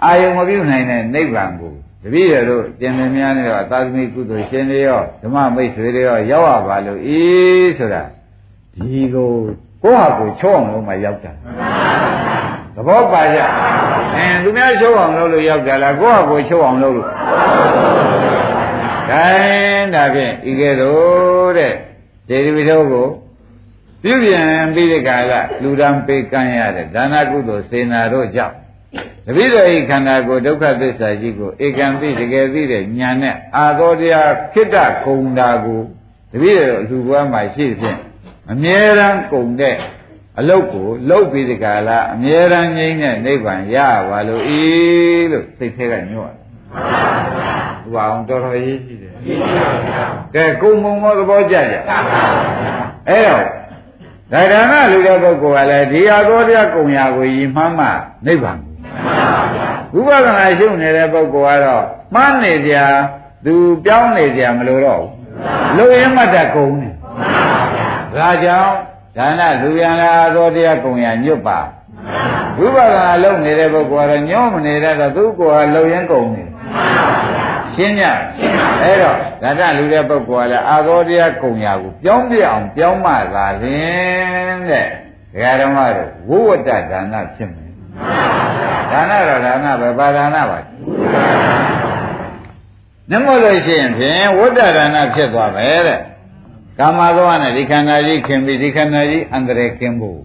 [0.04, 7.22] အာယုံမပြုနိုင်တဲ့နိဗ္ဗာန်ကိုတပည့်ရတို့ကျင်မများနဲ့တော့သာသမီကုသိုလ်ရှင်တွေရောဓမ္မမိတ်ဆွေတွေရောရောက်ရပါလို့ဤ
[7.78, 8.04] ဆိုတာ
[8.74, 9.30] ဒီကို
[9.84, 11.32] ကိုယ့်ဟာကိုချောအောင်လို့မှရောက်တာ
[12.76, 13.38] သဘောပါကြ
[14.16, 17.08] အင်းသူများချုပ်အောင်လုပ်လို့ရောက်ကြလားကိုယ့်ဟာကိုယ်ချုပ်အောင်လုပ်လို့
[19.10, 21.74] ခိုင်းဒါဖြင့်ဤကဲ့သို့တဲ့
[22.30, 23.08] ဒေဒီဝိသောကို
[24.04, 28.56] ပြုပြန်ပြီးတဲ့ကာလလူတန်းပေးကမ်းရတဲ့ဒါနကုသိုလ်စေနာတို့ကြောင့်
[29.26, 35.82] တပိတော်ဤခန္ဓာကိုဒုက္ခသစ္စာကြီးကိုဧကံသိတကယ်သိတဲ့ညာနဲ့အာသောတရားခိတ္တကုံတာကို
[36.32, 38.00] တပိတော်လူဘွားမှာရှိဖြင့်
[38.52, 39.76] အမြဲတမ်းကုံတဲ့
[40.40, 43.78] အလုတ်ကိုလုတ်ပြီးဒီကလာအမြဲတမ်းငြိမ်းတဲ့နိဗ္ဗာန်ရ
[44.10, 44.62] ပါလို့ဤ
[45.32, 46.44] လို့စိတ်ထဲကညွတ်တယ်။
[47.86, 49.14] ဘုရားအောင်တော်တော်ရေးကြည့်တယ်။
[50.36, 51.76] ကဲကုံမုံမောသဘောကျကြ။
[53.10, 53.44] အဲ့တော့
[54.32, 57.88] ဒါကနာလူတဲ့ပုဂ္ဂိုလ်ကလည်းဒီအသောတရားကုံရာကိုယီမှန်းမှ
[58.26, 58.60] နိဗ္ဗာန်
[59.94, 62.74] ကိုဝိပဿနာရှုနေတဲ့ပုဂ္ဂိုလ်ကတော့မှန်းနေကြ
[63.46, 66.90] သူပြောင်းနေကြမလို့တော့ဘူးလူရင်းမှတ်တဲ့ကုံနေ
[68.18, 68.74] ဒါကြောင့်
[69.18, 71.60] ဒါနလူရန်လာသောတရားကုံရညွတ်ပါ
[72.58, 76.44] ဝိပဿနာလုပ်နေတဲ့ပုဂ္ဂိုလ်ကတော့ညောမနေတဲ့တော့သူ့ကိုယ်ကလုံရင်ကုံနေ
[77.76, 78.02] ရှင်းည
[78.82, 84.88] အဲ့တော့ဒါနလူတဲ့ပုဂ္ဂိုလ်ကလည်းအာသောတရားကုံရကိုပြောင်းပြအောင်ပြောင်းမှသာလင်တဲ့
[85.34, 87.72] ဒကာဓမ္မတို့ဝိဝတ္တဒါနဖြစ်မယ်
[88.92, 90.60] ဒါနတော့ဒါနပဲပါဒါနပါ
[93.12, 96.00] နမို့လို့ရှိရင်ဖြင့်ဝိတ္တဒါနဖြစ်သွားပဲတဲ့
[96.80, 100.22] ကာမသောနဲ့ဒီခန္ဓာကြီးခင်ပြီးဒီခန္ဓာကြီးအန္တရာယ်ကင်းဖို့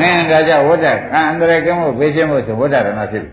[0.00, 3.32] နင်းဒါကြောင့်ဝဋ္ဌအန္တရာယ်ကင်းဖို့ဘေးရှင်းဖို့ဆိုဝဋ္ဌရဏဖြစ်တယ်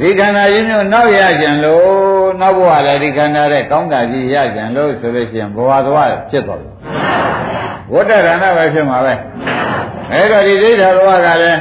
[0.00, 6.72] ဒီခန္ဓာကြီးမျိုးနောက်ရကြံလို့နောက်ဘဝလည်းဒီခန္ဓာတဲ့ကောင်းတာကြီးရကြံလို့ဆိုလို့ရှိရင်ဘဝသွားဖြစ်သွားတယ်
[7.92, 9.14] ဝဋ္ဌရဏပဲဖြစ်မှာပဲ
[10.12, 11.60] အဲ့တော့ဒီဒိဋ္ဌဘဝကလည်း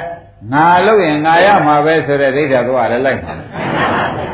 [0.53, 3.33] ငါလို့ရင်ငါရမှာပဲဆိုတဲ့ဒိဋ္ဌဘဝလည်းလိုက်ပါ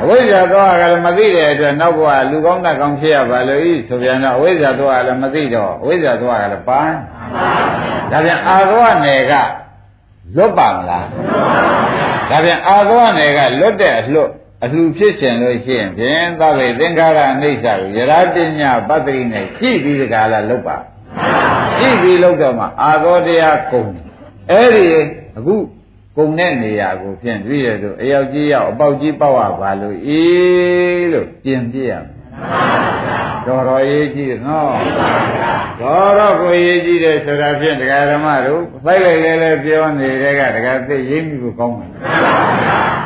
[0.04, 6.96] အဝိဇ္ဇာသွားကလည်းမသိတဲ့အတွက်နောက်ဘဝလူကောင်းတတ်ကောင်းဖြစ်ရပါလို့ဤဆိုပြန်တော့အဝိဇ္ဇာသွားကလည်းမသိတော့အဝိဇ္ဇာသွားကလည်းပန်း
[8.12, 9.34] ဒါပြန်အာသောနယ်က
[10.36, 11.06] လွတ်ပါမလား
[12.30, 14.22] ဒါပြန်အာသောနယ်ကလွတ်တဲ့အလှ
[14.64, 20.78] အလှဖြစ်ရှင်လို့ရှိရင်ဖြင့်သဗ္ဗေသင်္ခါရအိဋ္ဌကိုယရာပညာပတ္တိနဲ့ကြည့်ပြီးဒီကလာလွတ်ပါ
[21.80, 23.92] ကြည့်ပြီးလွတ်တော့မှအာသောတရားကုန်
[24.52, 24.86] အဲ့ဒီ
[25.38, 25.56] အခု
[26.18, 32.06] ကုန်တဲ့နေရာကိုဖြင့်တွေ့ရတော့အယောက်ကြီးရောက်အပေါက်ကြီးပေါက်ရပါလို့အေးလို့ပြင်ပြရမယ်
[33.50, 34.74] တော်တော်ရေးကြည့်နော်
[35.82, 41.92] တော်တော်ကိုရေးကြည့်တယ်ဆိုတာဖြင့်တရားဓမ္မတို့ဖိုက်လိုက်လဲလဲပြောနေတဲ့ကတရားသိရင်းမှုကိုကောင်းတယ်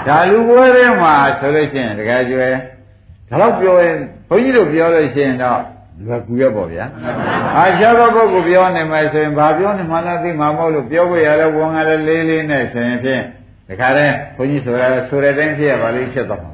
[0.08, 2.50] ဒါလူပွဲထဲမှာဆိုလို့ရှိရင်တရားကျွဲ
[3.30, 3.98] ဒါတော့ပြောရင်
[4.30, 5.62] ဘုန်းကြီးတို့ပြောလို့ရှိရင်တော့
[6.06, 6.86] လွယ်ကူရပေါ့ဗျာ။
[7.58, 13.24] အာရှားသောပုဂ္ဂိုလ်ပြောနေမှဆိုရင်ဘာပြောနေမှလားသိမှာမဟုတ်လို့ပြောဖို့ရလဲဝန်ကလည်းလေးလေးနဲ့ဆိုရင်ဖြင့်
[13.68, 16.52] ဒီခါတည်းဘုန်းကြီးဆိုတာဆိုတဲ့တိုင်းဖြစ်ရပါလိမ့်ဖြစ်သွားမှာ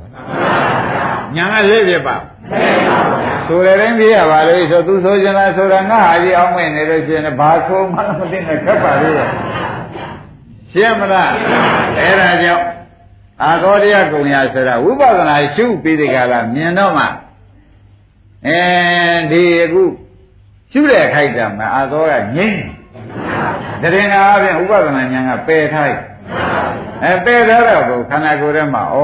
[1.36, 2.16] ။ညာကလေးဖြစ်ပါ
[3.50, 9.12] ဆိုတဲ့တိုင်းဖြစ်ရပါလိမ့်ဆိုသူဆိုချင်တာဆိုတာငါဟာကြီးအောင်မဲ့နေလို့ရှိရင်ဘာဆိုမှမသိနဲ့ခက်ပါလေ။
[10.72, 11.32] ရှင်းမလား။
[12.00, 12.66] အဲဒါကြောင့်
[13.44, 17.06] အာသောတရားကုံရဆိုတာဝိပဿနာရှုပြီးဒီကလာမြင်တော့မှ
[18.48, 18.60] အဲ
[19.32, 19.84] ဒီအခု
[20.72, 22.60] ရှုတဲ့ခိုက်တာမှာအာသောကငြိမ့်
[23.82, 26.02] တယ်တရင်ကအပြင်ဥပဒနာဉာဏ်ကပယ်ထားတယ်
[27.04, 28.98] အဲပယ်ထားတော့ကိုခန္ဓာကိုယ်ထဲမှာဩ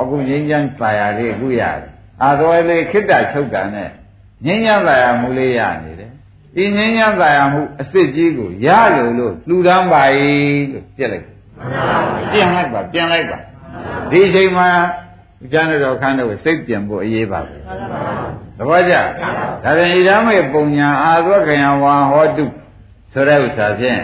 [0.00, 3.88] အခုငြိမ်းချမ်းပါရလေးအခုရတယ် အာသောလေးခိတ္တချုပ်တာနဲ့
[4.44, 6.10] ငြိမ်းချမ်းပါရမှုလေးရနေတယ်
[6.54, 10.20] ဒီငြိမ်းချမ်းပါရမှုအစ်စ်ကြီးကိုရလို့လို့လှူဒန်းပါ ਈ
[10.72, 11.26] လို့ပြက်လိုက်
[12.32, 13.38] ပြန်လိုက်ပါပြန်လိုက်ပါ
[14.10, 14.68] ဒီအချိန်မှာ
[15.52, 17.56] ကျမ်းတော်ခန်းတော်ကိုစိတ်ပြန်ဖို့အရေးပါပဲ
[18.56, 19.02] သဘောကျဒါ
[19.76, 22.44] ပြန်ဣဒာမေပုံညာအာသဝကယံဝါဟောတု
[23.12, 24.00] ဆိုတဲ့ဥစ္စာဖြင့်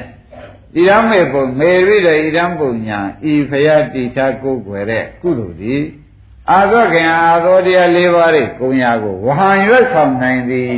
[0.76, 2.98] ဣဒာမေပုံမေရိတဲ့ဣဒံပုံညာ
[3.30, 5.74] ဤဖယတိချာကိုယ်ွယ်တဲ့ကုသိုလ်ဒီ
[6.52, 10.72] အာသဝကယံအာသောတရား၄ပါးရဲ့ကုံညာကိုဝဟံရွတ်ဆောင်နိုင်သည်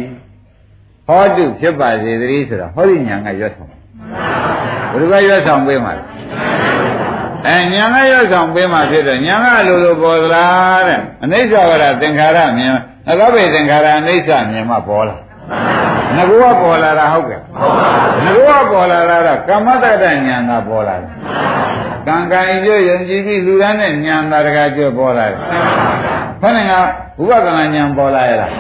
[1.07, 5.93] ဟောတုဖြစ်ပါစေတည်းဆိုတာဟောဒီညာကရွတ်ဆောင်ဘုရားရွတ်ဆောင်ပေးမှာ
[7.47, 12.75] အဲညာကရွတ်ဆောင်ပေးမှာဖြစ်တော့ညာကလိုလိုပေါ်သလားတဲ့အနိစ္စဝရသင်္ခါရမြင်
[13.11, 15.17] အသောဘေသင်္ခါရအိဋ္ဌမြင်မှပေါ်လာ
[16.17, 17.41] ငကူကပေါ်လာတာဟုတ်ကဲ့
[18.25, 21.11] ငကူကပေါ်လာတာတော့ကမ္မတတ္တဉာဏ်သာပေါ်လာတယ်
[22.07, 25.39] ကံကံကျွယုံကြည်ပြီးလူရန်နဲ့ဉာဏ်သာတကားကျွပေါ်လာတယ်
[26.43, 26.73] ခဏက
[27.21, 28.53] ဥပဒနာဉာဏ်ပေါ်လာရလား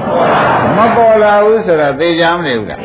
[0.77, 2.81] မပေါ်လာဘူးဆိုတော့သိကြမနေဘူးလား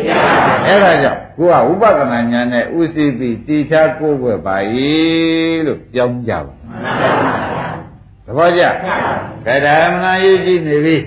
[0.67, 4.56] အဲ့ဒါကြောင့်ကိုကဥပဒနာဉာဏ်နဲ့ဥသိပြီးတိချာကိုယ်ွယ်ပါ၏
[5.65, 6.54] လို့ပြောင်းကြပါ
[8.25, 8.63] သဘောကျ
[9.45, 10.97] ကဲဒါမှမရေးကြည့်နေပြီ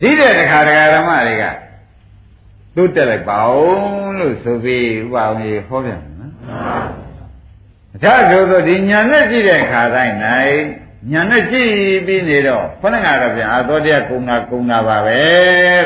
[0.00, 1.44] ဒီတဲ့တခါတရားဓမ္မတွေက
[2.76, 3.58] တိုးတက်လိုက်ပါအော
[4.04, 6.32] င်လို့ဆိုပြီးဥပအောင်ကြီးဟောပြန်နော်။
[8.02, 10.14] ဒါဆိုဆိုဒီညာနဲ့ကြည့်တဲ့ခါတိုင်း၌
[11.12, 11.72] ညာနဲ့ကြည့်
[12.06, 15.20] ပြီးနေတော့ခொနကတော့ပြန်အာသောတရားကုံနာကုံနာပါပဲ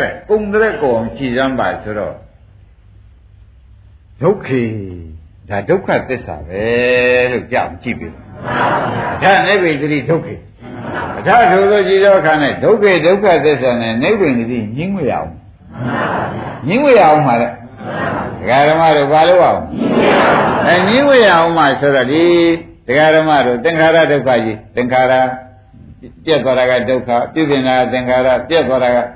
[0.00, 2.14] တဲ့။ကုံတဲ့ကုံကြည်စမ်းပါဆိုတော့
[4.22, 4.62] ဒုက္ခေ
[5.48, 6.64] ဒါဒုက္ခသစ္စာပဲ
[7.32, 8.08] လို့ကြောက်ကြည့်ပြီ
[9.22, 10.53] ဒါနိဗ္ဗိတတိဒုက္ခအ
[11.26, 15.30] ထထိုသောကြည်သောခါနဲ့ဒုက္ခဒုက္ခသစ္စာနဲ့နိဗ္ဗိတတိညင်းဝရအောင်
[16.68, 17.52] ညင်းဝရအောင်ပါလေဒ
[18.48, 19.60] ကာဓမ္မတို့ဘာလို့အောင်
[20.66, 22.24] အဲညင်းဝရအောင်မှဆိုတော့ဒီ
[22.86, 25.12] ဒကာဓမ္မတို့သင်္ခါရဒုက္ခကြီးသင်္ခါရ
[26.24, 29.06] ပြက်သွားတာကဒုက္ခပြုပြင်တာသင်္ခါရပြက်သွားတာကဒုက္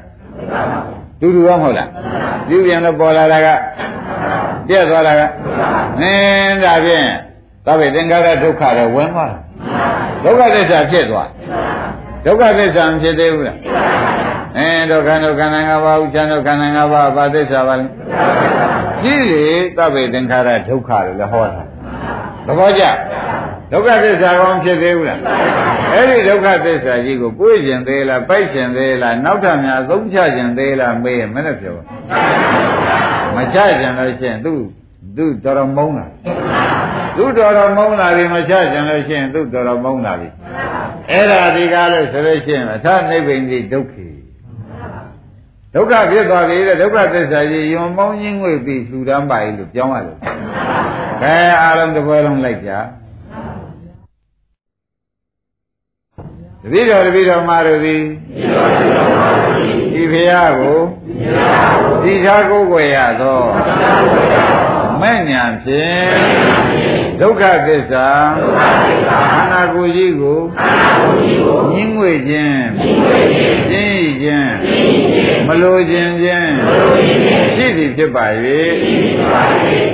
[0.53, 1.89] ခတူတူရောမဟုတ်လား
[2.49, 3.49] ပြုပြင်လို့ပေါ်လာတာက
[4.69, 5.23] ပြက်သွားတာက
[6.01, 7.07] နင်းဒါဖြင့်
[7.67, 9.39] သဗ္ဗေသင်္ခါရဒုက္ခတော့ဝင်သွားတာ
[10.25, 11.29] ဒုက္ခသစ္စာဖြစ်သွား
[12.25, 13.59] ဒုက္ခသစ္စာမဖြစ်သေးဘူးလား
[14.59, 17.87] အဲဒုက္ခဒုက္ခနာငါးပါးဥစ္စာဒုက္ခနာငါးပါးဘာသစ္စာပါလဲ
[19.03, 21.63] ကြည့်လေသဗ္ဗေသင်္ခါရဒုက္ခလို့လည်းဟောတာ
[22.47, 22.85] သဘောကျ
[23.73, 25.21] ဒုက္ခသစ္စာကောင်းဖြစ်သေးဘူးလား
[25.93, 31.75] အဲ့ဒီဒုက္ခသစ္စာကြီးကိုကိုယ်ကျင်သေးလားပိုက်ကျင်သေးလားနောက်ထပ်များသုံးချကျင်သေးလားမေးရင်မနဲ့ပြော
[33.37, 34.55] မချကျင်လို့ရှိရင်သူ
[35.17, 36.07] သူတော်တော်မုန်းတာ
[37.17, 40.29] သူတော်တော်မုန်းလာပြီမချကျင်လို့ရှိရင်သူတော်တော်မုန်းလာပြီ
[41.11, 43.95] အဲ့ဒါဒီကားလို့ဆိုလို့ရှိရင်အထာနိဗ္ဗိန်ဒီဒုက္ခ
[45.75, 50.19] ဒုက္ခဖြစ်သွားပြီတဲ့ဒုက္ခသစ္စာကြီးယွန်မောင်းချင်းငွေပြီးလှူဒန်းပါ යි လို့ပြောင်းရလို့
[51.23, 52.71] ဘယ်အားလုံးတစ်ပွဲလုံးလိုက်ကြ
[56.63, 58.03] တပည့်တော်တပည့်တော်မတို့သည်
[59.95, 60.79] ဒီဖရာကို
[62.03, 63.41] ဒီသာကိုယ်ွယ်ရသော
[65.01, 66.09] မဲ့ညာဖြင့်
[67.21, 68.09] ဒုက္ခသစ္စာ
[69.33, 70.41] ခန္ဓာကိုယ်ကြီးကို
[71.73, 72.63] ညှင်းငွေခြင်း
[73.69, 74.53] ပြင်းခြင်း
[75.47, 76.53] မလိုခြင်းခြင်း
[77.55, 78.27] ရှိသည်ဖြစ်ပါ၍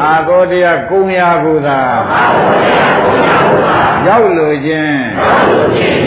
[0.04, 1.80] အာသောတရားကုံရာကိုသာ
[4.08, 4.96] ရောက်လိုခြင်း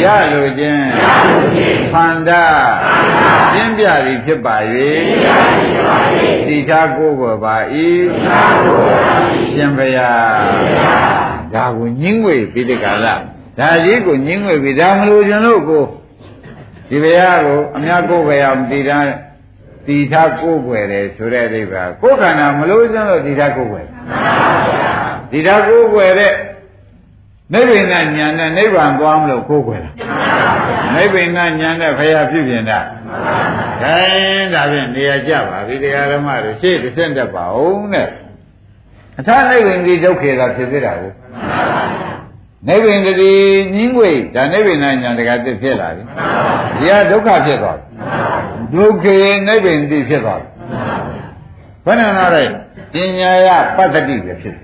[0.04, 0.84] ရလိုခြင်း
[1.92, 2.44] ခန္ဓာ
[3.54, 4.56] ပြင်းပြသည်ဖြစ်ပါ၍
[6.48, 7.56] တိသာကိုယ်ပေါ်ပါ၏
[9.54, 10.30] ရှင်ဘုရား
[11.54, 13.08] ဒါကိုညင်းငွေပြီးတဲ့ကာလ
[13.60, 15.84] ဒါကြီးကိုညင်းငွေပြီးဒါမလို့ကျွန်တော်ကို
[16.90, 19.06] ဒီဘုရားကိုအများကိုယ်ပဲအောင်တည်ထား
[19.88, 23.88] တည်ထားကိုယ်ွယ်တယ်ဆိုတဲ့အိဗာကိုယ်ခန္ဓာမလို့ကျွန်တော်တည်ထားကိုယ်ွယ်
[25.32, 26.34] တည်ထားကိုယ်ွယ်တဲ့
[27.54, 29.92] နိဗ္ဗာန်ညာနဲ့နိဗ္ဗာန်သွားမလို့ကိုယ်ွယ်တာ
[30.96, 32.80] နိဗ္ဗာန်ညာနဲ့ဘုရားပြုပြင်တာ
[33.82, 38.08] ခိုင်းဒါဖြင့်နေရာကြပါပြီတရားဓမ္မတို့ရှေ့တစ်ဆင့်တက်ပါဦးတဲ့
[39.20, 41.12] အထာနိဗ္ဗာန်ကြီးဒုက္ခေသာဖြစ်သေးတာကို
[42.68, 46.04] နိဗ္ဗာန်တည်းညင်းွေဒါနိဗ္ဗာန်ညာတကတစ်ဖြစ်လာပြီ
[46.80, 47.86] ဒီဟာဒုက္ခဖြစ်သွားပြီ
[48.74, 50.50] ဒုက္ခေနိဗ္ဗာန်တိဖြစ်သွားပြီ
[51.86, 52.44] ဘယ်နဲ့တော့လဲ
[52.94, 54.64] ပညာယပတ္တိပဲဖြစ်တယ်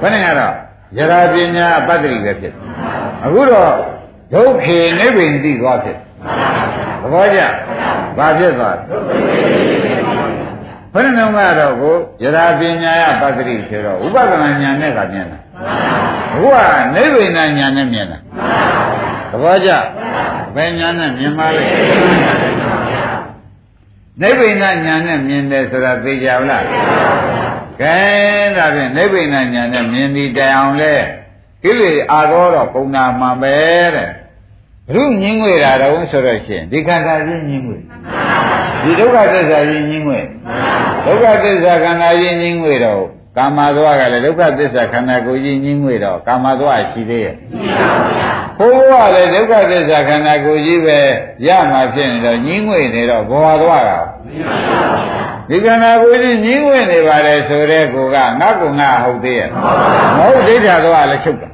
[0.00, 0.56] ဘယ်နဲ့ကတော့
[0.96, 2.70] ယရာပညာပတ္တိပဲဖြစ်တယ်
[3.24, 3.70] အခုတော့
[4.32, 7.40] ဒုက္ခေနိဗ္ဗာန်တိသွားဖြစ်သဘောကျ
[8.18, 8.76] ဘာဖြစ်သွား
[10.94, 15.38] ဘယ်နှောင်းကတော့ကိုယရာပညာယပတ္တိဆိုတော့ဥပဒနာညာနဲ့ကမြင်တာ
[16.34, 16.56] အခုက
[16.94, 18.18] နိဗ္ဗာန်ညာနဲ့မြင်တာ
[19.30, 19.70] သဘောကျ
[20.54, 21.64] ဘယ်ညာနဲ့မြင်ပါလဲ
[24.20, 26.64] နိဗ္ဗာန်ညာနဲ့မြင်တယ်ဆိုတာသိကြဘူးလား
[27.82, 27.98] ကဲ
[28.56, 30.94] ဒါဖြင့်နိဗ္ဗာန်ညာနဲ့မြင်ပြီးတိုင်အောင်လဲ
[31.62, 33.54] ကိလေအာသောတော့ပုံနာမှန်ပဲ
[33.94, 34.10] တဲ့
[34.92, 37.78] ဘုရုညင်းငွေတာတော့ဆိုတော့ရှင်ဒီခန္ဓာကြီးညင်းငွေ
[38.82, 40.20] ဒီဒုက္ခသစ္စာကြီးညင်းငွေ
[41.06, 43.02] ဒုက္ခသစ္စာခန္ဓာကြီးညင်းငွေတော့
[43.36, 47.34] ကာမသွားကလည်းဒုက္ခသစ္စာခန္ဓာကိုယ်ကြီးညင်းငွေတော့ကာမသွားရှိသေးရဲ့
[48.58, 50.98] ဘိုးကလည်းဒုက္ခသစ္စာခန္ဓာကိုယ်ကြီးပဲ
[51.46, 53.98] ရမှာဖြစ်နေတော့ညင်းငွေနေတော့ဘဝသွားတာ
[55.50, 59.52] ဒီခန္ဓာကိုယ်ကြီးညင်းငွေနေပါလေဆိုတဲ့ကိုကငါ့ကိုငါဟုတ်သေးရဲ့မ
[60.18, 61.50] ဟုတ်ဒိဋ္ဌာသွားလည်းချုပ်တာ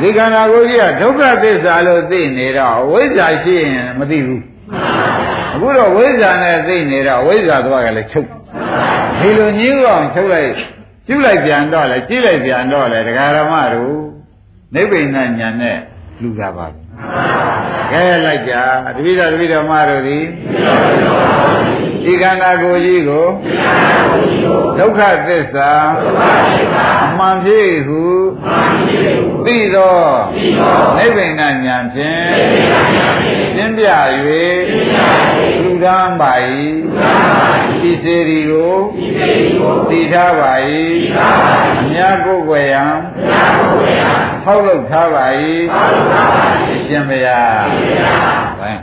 [0.00, 4.42] ဒီခန္ဓာကိုယ်ကြီးကဒုက္ခသစ္စာလို့သိနေတော့ဝိဇ္ဇာရှိရင်မသိဘူး
[5.54, 8.28] အခုတော့ဝိဇ္ဇာနဲ့သိနေတော့ဝိဇ္ဇာသွားကလည်းချုပ်
[9.20, 10.52] ဒီလိုညင်းအောင်ချုပ်လိုက်
[11.06, 13.96] ကျุလိုက်ပြန်တော့လေကြည့်လိုက်ပြန်တော့လေဒကာရမတို့
[14.74, 15.78] နိဗ္ဗာန်ညာနဲ့
[16.22, 16.66] လူတာပါ
[17.90, 18.52] ခဲလိုက်ကြ
[18.96, 20.24] တပိတော်တပိတော်မတို့သည်
[22.08, 23.26] ဒီခန္ဓာကိုယ်ကြီးကို
[24.78, 25.70] ဒုက္ခသစ္စာ
[27.04, 28.02] အမှန်ဖြစ်ဟု
[29.46, 30.00] သိသော
[30.96, 32.24] နိဗ္ဗာန်ညာဖြင့်
[33.54, 33.86] ပြင်းပြ၍
[35.62, 36.32] လူဒန်းပါ၏
[37.82, 38.74] ဒီစေရီကို
[39.90, 40.52] သိထားပါ၏
[41.80, 42.96] အများကိုယ်ွယ်ရန်
[44.44, 45.26] ထောက်လုပ်ထားပါ၏
[46.86, 47.60] ရှင်မယား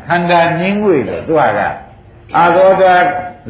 [0.08, 1.42] ခန္ဓာညင်းငွေလို့သူက
[2.38, 2.96] အာသောတာ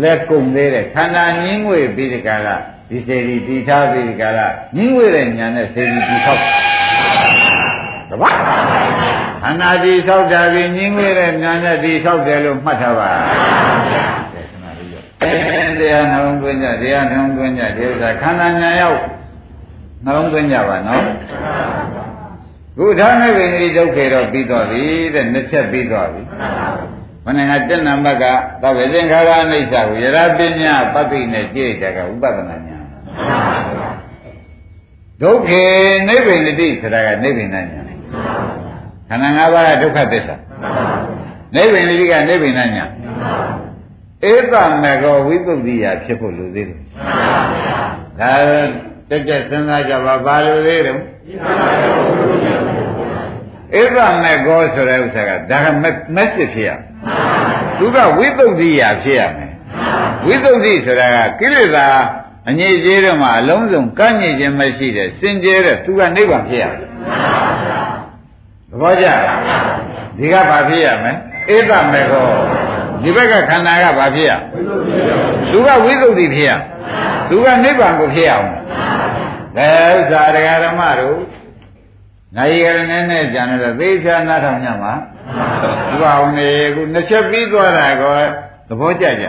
[0.03, 2.55] လက်ကုန်သေးတယ်ခန္ဓာညင်းငွေပြီးဒီကလာ
[2.89, 6.41] ဒီစေရီတည်ထားပြီးဒီကလာညင်းငွေတဲ့ညာနဲ့စေရီတည်ထောက်
[8.09, 8.35] တပတ်
[9.41, 13.11] ခန္ဓာတည်ဆောက်တာပြီးညင်းငွေတဲ့ညာနဲ့တည်ဆောက်တယ်လို့မှတ်ထားပါ
[15.79, 18.99] တရားနှောင်းသွင်းကြတရားနှောင်းသွင်းကြဒီဥစ္စာခန္ဓာညာရောက်
[20.05, 21.05] နှလုံးသွင်းကြပါနော်
[22.77, 24.83] ခုထာနိဗ္ဗာန်ဒီဒုက္ခေတော့ပြီးသွားပြီ
[25.15, 26.21] တဲ့နှစ်ချက်ပြီးသွားပြီ
[27.25, 28.23] မနင်ကတဏ္ဍမက
[28.61, 32.77] သဗ္ဗေသင်္ခါရအိဋ္ဌကိုယရပညာပတ္တိနဲ့ကြည့်တဲ့ကဥပဒနာညာ
[35.21, 35.63] ဒုက္ခေ
[36.07, 37.81] နိဗ္ဗာန်တိဆိုတာကနိဗ္ဗာန်ညာ
[39.09, 40.35] ခန္ဓာ၅ပါးကဒုက္ခသစ္စာ
[41.55, 42.85] နိဗ္ဗာန်တိကနိဗ္ဗာန်ညာ
[44.31, 46.79] ဧတမေကောဝိသုဒ္ဓိယဖြစ်ဖို့လူသေးတယ်
[48.19, 48.31] ဒါ
[49.09, 50.99] တက်တက်စဉ်းစားကြပါဘာလို့လဲတော့
[53.79, 55.67] ဧကမေကောဆိုတဲ့ဥစ္စာကဒါက
[56.15, 56.71] မက်စစ်ဖြစ်ရ
[57.79, 59.53] သူကဝိသုဒ္ဓိယဖြစ်ရမယ်
[60.25, 61.87] ဝိသုဒ္ဓိဆိုတာကကိလေသာ
[62.49, 66.89] အငြိကျေးတော့မှအလုံးစုံကန့်ညစ်ခြင်းမရှိတဲ့စင်ကြဲတဲ့သူကနိဗ္ဗာန်ဖြစ်ရမယ်
[68.69, 69.07] သဘောကျ
[70.17, 71.13] ဒီကဘာဖြစ်ရမလဲ
[71.55, 72.27] ဧကမေကော
[73.01, 74.31] ဒီဘက်ကခန္ဓာကဘာဖြစ်ရ
[75.51, 76.51] သူကဝိသုဒ္ဓိဖြစ်ရ
[77.29, 78.55] သူကနိဗ္ဗာန်ကိုဖြစ်အောင်ဒါ
[79.95, 81.17] ဥစ္စာတရားဓမ္မတို့
[82.35, 84.93] နိုင်ရနေနဲ့ကြံနေတော့သေချာနားထောင်ညမှာ
[85.89, 88.11] ဒီပါအောင်နေခုနှစ်ချက်ပြီးသွားတာကော
[88.67, 89.25] သဘောကျကြ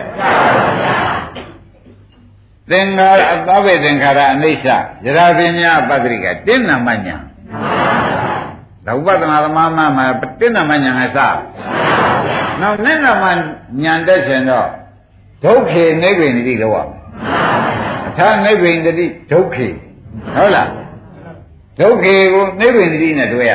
[2.69, 4.65] သင်္ခါရအသဗ္ဗေသင်္ခါရအနိစ္စ
[5.05, 7.17] ယရာပညာပတ္တိကတင်းနာမညာ
[8.85, 10.05] ဒါဥပဒနာသမားမမှာ
[10.39, 11.19] တင်းနာမညာကစ
[12.61, 13.25] နောက်နိနာမ
[13.83, 14.67] ညာတက်ရှင်တော့
[15.43, 16.97] ဒုက္ခေနိဗ္ဗာန်တိတော့ရမယ်
[18.07, 19.67] အထာနိဗ္ဗာန်တိဒုက္ခေ
[20.35, 20.69] ဟုတ်လား
[21.79, 23.53] ဒုက္ခေကိုနိဗ္ဗာန်တိနဲ့တွေ့ရ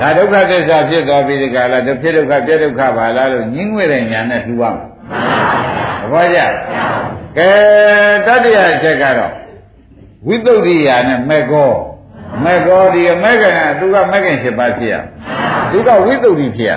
[0.00, 4.70] ဒါဒုက္ခသစ္စာဖြစ်သွားပြီဒီကလာဒုဖြစ်ဒုက္ခပြဒုက္ခပါလားလို့ညင်းငွေတဲ့ညာနဲ့လှူရမှာ
[6.00, 6.38] သဘောကျ
[7.36, 7.48] ကဲ
[8.26, 9.32] တတိယချက်ကတော့
[10.26, 11.70] ဝိသုဒ္ဓိယာနဲ့မေကော
[12.44, 14.94] မေကောဒီမေကံကသူကမေကံ7ပါးဖြစ်ရ
[15.70, 16.72] သူကဝိသုဒ္ဓိဖြစ်ရ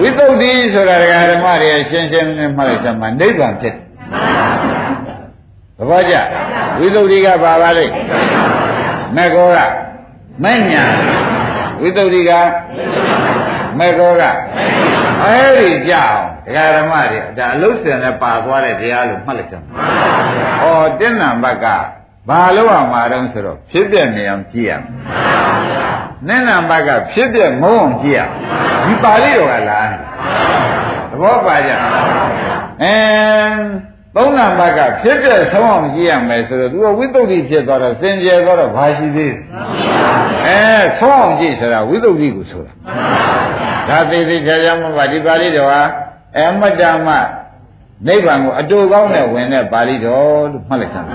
[0.00, 0.96] ဝိသုဒ္ဓိဆိုတာ
[1.30, 3.76] ဓမ္မတွေရှင်းရှင်းနဲ့မှတ်လိုက်စမ်းမှာနိဗ္ဗာန်ဖြစ်သ
[5.90, 6.14] ဘောကျ
[6.78, 7.92] ဝိသုဒ္ဓိကပါပါလိမ့်
[9.16, 9.58] မေကောက
[10.42, 10.84] မဲ့ညာ
[11.84, 12.32] ဝိသုဒ္ဓိက
[13.78, 14.22] မေကောက
[15.22, 19.56] အဲ့ဒီကြအောင်ဒကာဓမ္မတွေဒါအလုတ်စင်နဲ့ပါသွားတဲ့တရားလို့မှတ်လိုက်ကြ။
[20.64, 20.70] ဩ
[21.00, 21.66] တင်းနံဘက်က
[22.28, 24.82] ဘာလို့အောင်မှာတော့ဆိုတော့ဖြစ်ပြနေအောင်ကြည့်ရမယ်။
[26.28, 28.20] နင်းနံဘက်ကဖြစ်ပြမုံအောင်ကြည့်ရ။
[28.84, 29.86] ဒီပါဠိတော်ကလား။
[31.10, 31.70] သဘောပါကြ။
[32.82, 39.38] အင်း သုံးနံပါတ်ကဖြစ်ပြဆုံးအောင်ကြည့်ရမယ်ဆိုတော့သူကဝိသုဒ္ဓိဖြစ်သွားတော့စင်ကြယ်သွားတော့ဘာရှိသေးလဲ
[40.46, 40.58] အဲ
[41.00, 42.72] ဆုံးအောင်ကြည့်ဆိုတာဝိသုဒ္ဓိကိုဆိုတာ
[43.88, 45.82] ဒါသေးသေးချာချာမှပါဒီပါဠိတော်ဟာ
[46.38, 47.08] အမတ္တမ
[48.06, 51.08] နိဗ္ဗာန်ကိုအတူကောင်းနဲ့ဝင်တဲ့ပါဠိတော်လို့မှတ်လိုက်စမ်း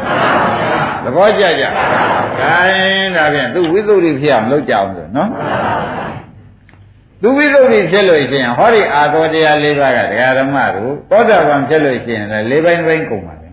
[1.03, 5.29] သဘောကျကြဒါရင်ဒါဖြင့်သူဝိသုဒ္ဓိဖြစ်အောင်လုပ်ကြအောင်ဆိုနော်
[7.21, 13.49] သူဝိသုဒ္ဓိဖြစ်လို့ရှိရင်ဟောဒီအာသောတရား၄ပါးကဒကာဓမ္မတို့သောတာပန်ဖြစ်လို့ရှိရင်လည်း၄ပိုင်းပိုင်းကုန်ပါလေ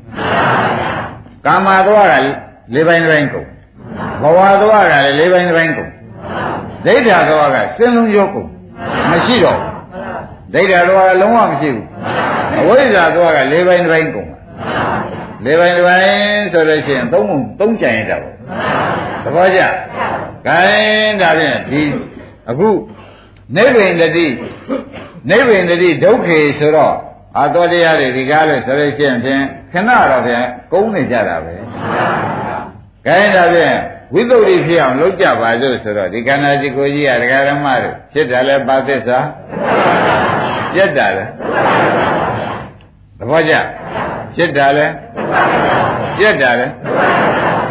[1.46, 2.14] ကာမသွားက
[2.74, 3.48] ၄ပိုင်းပိုင်းကုန်
[4.22, 5.90] ဘဝသွားကလည်း၄ပိုင်းပိုင်းကုန်
[6.86, 8.48] ဒိဋ္ဌာသွားကစင်လုံးရောကုန်
[9.10, 9.58] မရှိတော့
[10.54, 11.86] ဒိဋ္ဌာသွားကလုံးဝမရှိဘူး
[12.60, 14.30] အဝိဇ္ဇာသွားက၄ပိုင်းပိုင်းကုန်
[15.46, 18.34] ၄ပိုင်းပိုင်းဆိုလို့ရှိရင်သုံးပုံသုံးကြံရတာပေါ့
[19.24, 19.60] သဘောကျ
[20.46, 21.82] ခိုင်းဒါဖြင့်ဒီ
[22.50, 22.68] အခု
[23.54, 24.26] နိဗ္ဗာန်တတိ
[25.30, 26.94] နိဗ္ဗာန်တတိဒုက္ခေဆိုတော့
[27.38, 29.42] အာတော်တရားတွေဒီကားလို့ဆိုလို့ရှိရင်ဖြင့်
[29.72, 31.54] ခဏတော့ဖြင့်ကုန်းနေကြတာပဲ။
[33.06, 33.76] ခိုင်းဒါဖြင့်
[34.14, 39.18] ဝိသုဒ္ဓိဖြစ်အောင်လုပ်ကြပါစို့ဆိုတော့ဒီခန္ဓာကြီးကိုကြီးရဒကာရမတို့ဖြစ်တယ်လဲပါသစ္စာ
[40.74, 41.24] ပြက်တာလဲ
[43.18, 43.54] သဘောကျ
[44.34, 44.86] ဖြစ်တာလဲ
[46.18, 46.66] ပြက်တာလဲ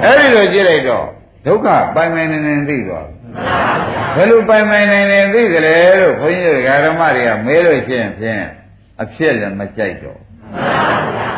[0.03, 1.05] အဲ့ဒီလိုကြည့်လိုက်တော့
[1.45, 3.07] ဒုက္ခပိုင်ပိုင်နေနေသိသွား
[4.15, 8.43] ဘယ်လိုပိုင်ပိုင်နေနေသိကြလဲလို့ခွန်ကြီးတို့ဓမ္မတွေကမဲလို့ရှိရင်ဖြင့်
[9.01, 10.19] အဖြစ်လည်းမကြိုက်တော့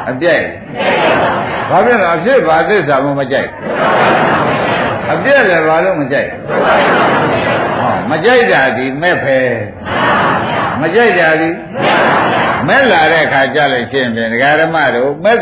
[0.09, 0.45] အပြိုက်
[1.69, 3.49] ဘာဖြစ်လဲအဖြစ်ဘာသစ္စာမှမကြိုက်
[5.13, 6.29] အပြည့်လည်းဘာလို့မကြိုက်
[7.79, 9.49] ဟောမကြိုက်တာဒီမဲ့ဖယ်
[10.81, 11.49] မကြိုက်တာဒီ
[12.67, 15.37] မဲ့လာတဲ့အခါကြလိုက်ချင်းဖြင့်ဒကာဓမ္မတို့မဲ့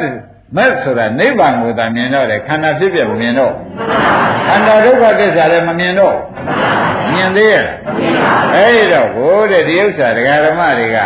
[0.58, 3.54] မဲ့ဆိုတာနိဗ္ဗာန်ကိုသာမြင်တော့တယ်ခန္ဓာဖြစ်ပြမမြင်တော့
[4.48, 6.16] ခန္ဓာဒုက္ခသစ္စာလည်းမမြင်တော့
[7.14, 7.66] မြင်သေးရဲ့
[8.56, 10.98] အဲ့တော့ဘိုးတဲ့ဒီဥစ္စာဒကာဓမ္မတွေက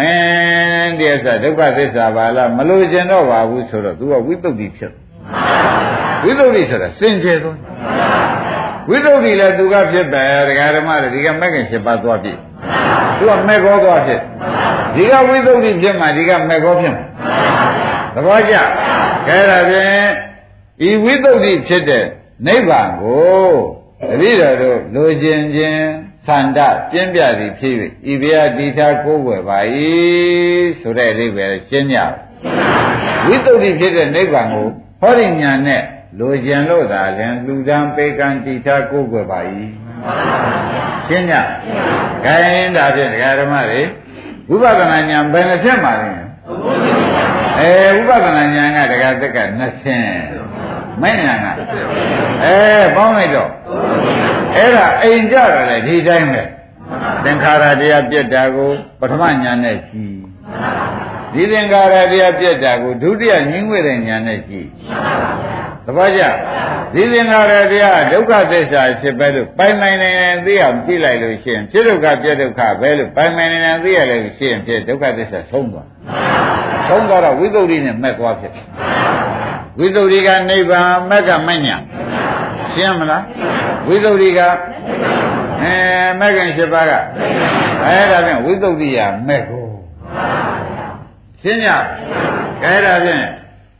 [0.00, 4.92] အင်းဒီဥစ္စာဒုက္ခသစ္စာပါလားမလို့ကျင်တော့ပါဘူးဆိုတော့ तू ကဝိသုဒ္ဓိဖြစ်
[6.24, 7.58] ဝိသုဒ္ဓိဆိုတာစင်ကြယ်သွား
[8.88, 12.32] ဝိသုဒ္ဓိလည်းသူကဖြစ်ပဲဒကာဓမ္မတွေဒီကမက်ကင်7ပါးသွားပြီ
[13.18, 14.20] သူကမက်ကောသွားဖြစ်
[14.94, 17.04] ဒီကဝိသုဒ္ဓိဖြစ်မှဒီကမက်ကောဖြစ်မှာ
[18.14, 18.54] သဘောကျ
[19.28, 20.08] ကဲဒါဖြင့်
[20.88, 22.04] ဤဝိသုဒ္ဓိဖြစ်တဲ့
[22.46, 23.52] နိဗ္ဗာန်ကို
[24.10, 25.82] တတိတော်တို့လိုချင်ခြင်း
[26.26, 26.58] သန္တ
[26.90, 27.74] ပြင်းပြသည်ဖြစ်၍
[28.12, 29.58] ဤဗျာတိသာကိုးွယ်ပါ၏
[30.80, 31.98] ဆိုတဲ့အိဗယ်ရှင်းကြ
[33.26, 34.68] ဝိသုဒ္ဓိဖြစ်တဲ့နိဗ္ဗာန်ကို
[35.00, 35.82] ဟောဒီညာနဲ့
[36.18, 39.40] လိုကျင်လို့သာလင်လူတန်းပေကံတိထားကိုယ်ွယ်ပါ၏
[41.06, 41.32] ရှင်းည
[42.24, 43.80] ခိုင်းဒါဖြင့်ဒကာဓမ္မတွေ
[44.48, 46.10] ဝိပဿနာဉာဏ်ဘယ်နှဆက်ပါလဲ
[47.60, 47.72] အဲ
[48.08, 50.67] ဝိပဿနာဉာဏ်ကဒကာသက်က20
[51.02, 51.46] မဲ့ဉာဏ်က
[52.44, 52.56] အဲ
[52.96, 53.50] ပေါင်းလိုက်တော့
[54.56, 56.42] အဲ့ဒါအိမ်ကြတယ်လေဒီတိုင်းပဲ
[57.24, 58.70] သင်္ခါရတရားပြက်တာကို
[59.00, 60.16] ပထမဉာဏ်နဲ့ကြည့်
[61.32, 64.68] ဒီသင်္ခါရတရားပြက်တာကိုဒုတိယညင်းဝဲတဲ့ဉာဏ်နဲ့ကြည့်
[65.84, 66.22] သဘောကျ
[66.94, 75.88] ဒီသင်္ခါရတရားဒုက္ခသစ္စာဖြစ်ပဲလို့ပိုင်ပိုင်နိုင်နိုင်သိအောင်ကြည့်လိုက်လို့ရှိရင်ဖြစ်ဒုက္ခပြက်ဒုက္ခပဲလို့ပိုင်ပိုင်နိုင်နိုင်သိရလို့ရှိရင်ဖြစ်ဒုက္ခသစ္စာဆုံးသွား
[76.88, 78.52] ဆုံးသွားတော့ဝိသုဒ္ဓိနဲ့မဲ့သွားဖြစ်
[79.78, 81.76] ဝိသုဒ္ဓိကနိဗ္ဗာန်မက်ကမညာ
[82.72, 83.22] ရှင်းမလား
[83.88, 84.40] ဝိသုဒ္ဓိက
[85.62, 85.74] အဲ
[86.20, 86.92] မက်ကင်၈ပါးက
[87.84, 88.98] အဲဒါဖြင့်ဝိသုဒ္ဓိယ
[89.28, 89.66] မက်ကို
[91.42, 91.70] ရှင်းကြ
[92.64, 93.24] အဲဒါဖြင့်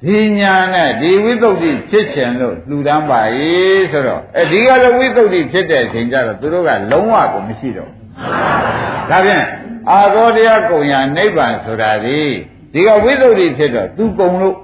[0.04, 3.20] ဒီညာနဲ့ဒီဝိသုဒ္ဓိဖြစ်ခြင်းလို့လှူဒန်းပါ၏
[3.92, 7.90] ဆိုတော့အဲဒီကလည်းဝိသုဒ္ဓိဖြစ်တဲ့အချိန်ကျတော့သူတို့ကလုံးဝကိုမရှိတော့
[9.10, 9.44] ဒါဖြင့်
[9.90, 12.20] အာသောတရားကုံညာနိဗ္ဗာန်ဆိုတာဒီ
[12.72, 14.56] ဒီကဝိသုဒ္ဓိဖြစ်တော့သူကုံလို့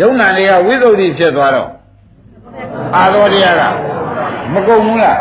[0.00, 1.70] ယုံနာတွေကဝိသုဒ္ဓိဖြစ်သွားတော့
[2.96, 3.62] အာသောတရားက
[4.54, 5.18] မကုံဘူးလား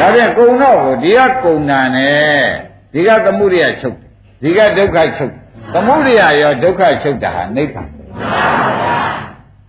[0.00, 2.44] ဒါဖြင့်ကုံတော့ကိုဒီကကုံနာနဲ့
[2.92, 3.96] ဒီကသမှုရိယချုပ်
[4.42, 5.32] ဒီကဒုက္ခချုပ်
[5.74, 7.88] သမုဒိယရောဒုက္ခချုပ်တာဟာနိဗ္ဗာန်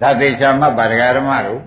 [0.02, 1.62] ဒါသေချာမှတ်ပါဒကာဓမ္မတို့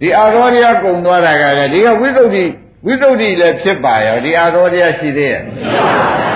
[0.00, 2.44] ဒီအာသောတရားကုံသွားတာကလည်းဒီကဝိသုဒ္ဓိ
[2.86, 5.42] ဝိသုဒ္ဓိလည်းဖြစ်ပါရောဒီအာသောတရားရှိသေးရဲ့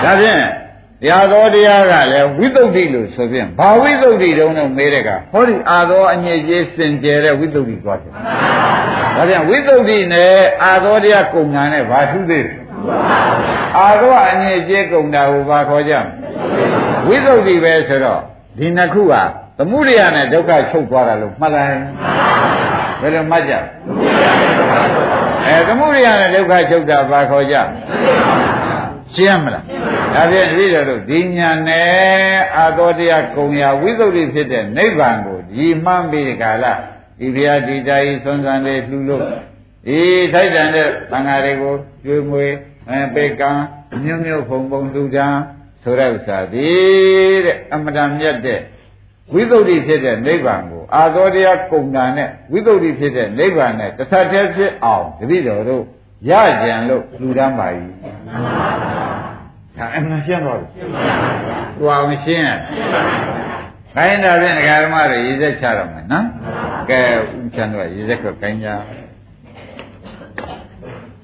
[0.03, 0.43] ဒါဖြင့်
[1.03, 8.12] တရားသောတရားကလည်းဝိသုဒ္ဓိလို့ဆိုဖြင့်ဘာဝိသုဒ္ဓိတုံးတော့မေးတဲ့ကဟောဒီအာသောအညစ်အကြေးစင်ကြယ်တဲ့ဝိသုဒ္ဓိသွားတယ်
[9.16, 10.32] ဒါဖြင့်ဝိသုဒ္ဓိနဲ့
[10.64, 12.55] အာသောတရားကုံငံနဲ့ဘာထူးသေးလဲ
[13.78, 15.94] အာသောအညစ်အကြေးကုံတာကိုဘာခေါ်ကြ
[17.09, 18.20] ဝိသုဒ္ဓိပဲဆိုတော့
[18.59, 19.22] ဒီနှစ်ခုဟာ
[19.59, 21.70] သမှုရိယနဲ့ဒုက္ခချုပ်သွားတာလို့မှတ်လိုက်
[23.01, 23.55] ဘယ်လိုမှတ်ကြ
[25.47, 27.57] အဲသမှုရိယနဲ့ဒုက္ခချုပ်တာဘာခေါ်ကြ
[29.17, 29.64] ရှင်းမလား
[30.14, 31.87] ဒါဖြင့်တပည့်တော်တို့ဒီညာနဲ့
[32.57, 36.64] အာသောတရားကုံရာဝိသုဒ္ဓိဖြစ်တဲ့နိဗ္ဗာန်ကိုဒီမှန်းပြီးကာလ
[37.19, 39.25] ဒီဘုရားဒီတိုင်းဆွမ်းဆန်းလေးလှူလို့
[39.89, 42.55] အေးထိုက်တန်တဲ့သံဃာတွေကိုကျွေးမွေး
[42.91, 43.51] အဲပေကံ
[44.03, 45.41] မြို့မြို့ဖုံဖုံလူတန်း
[45.83, 46.69] ဆိုတဲ့ဥစ္စာဒီ
[47.45, 48.61] တဲ့အမတန်မြတ်တဲ့
[49.35, 55.85] ဝိသုဒ္ဓိဖြစ်တဲ့နိဗ္ဗာန်ကိုအာသောတရားကုံတာနဲ့ဝိသုဒ္ဓိဖြစ်တဲ့နိဗ္ဗာန်နဲ့တစ်ဆက်တည်းဖြစ်အောင်တတိတော်တို့
[56.31, 57.67] ရကြံလို့လူတန်းပါ၏
[59.79, 61.39] ဒါအမှန်ရှင်းတော့ရှင်းပါဘူး။
[61.79, 62.49] ဟိုအောင်ရှင်းရ။
[63.95, 66.27] ခိုင်းတာဖြင့်ဒကာဓမ္မတွေရေးဆက်ချတော့မယ်နော်။
[66.91, 67.01] ကဲ
[67.43, 68.68] ဥချမ်းတော့ရေးဆက်ကိုခိုင်းကြ။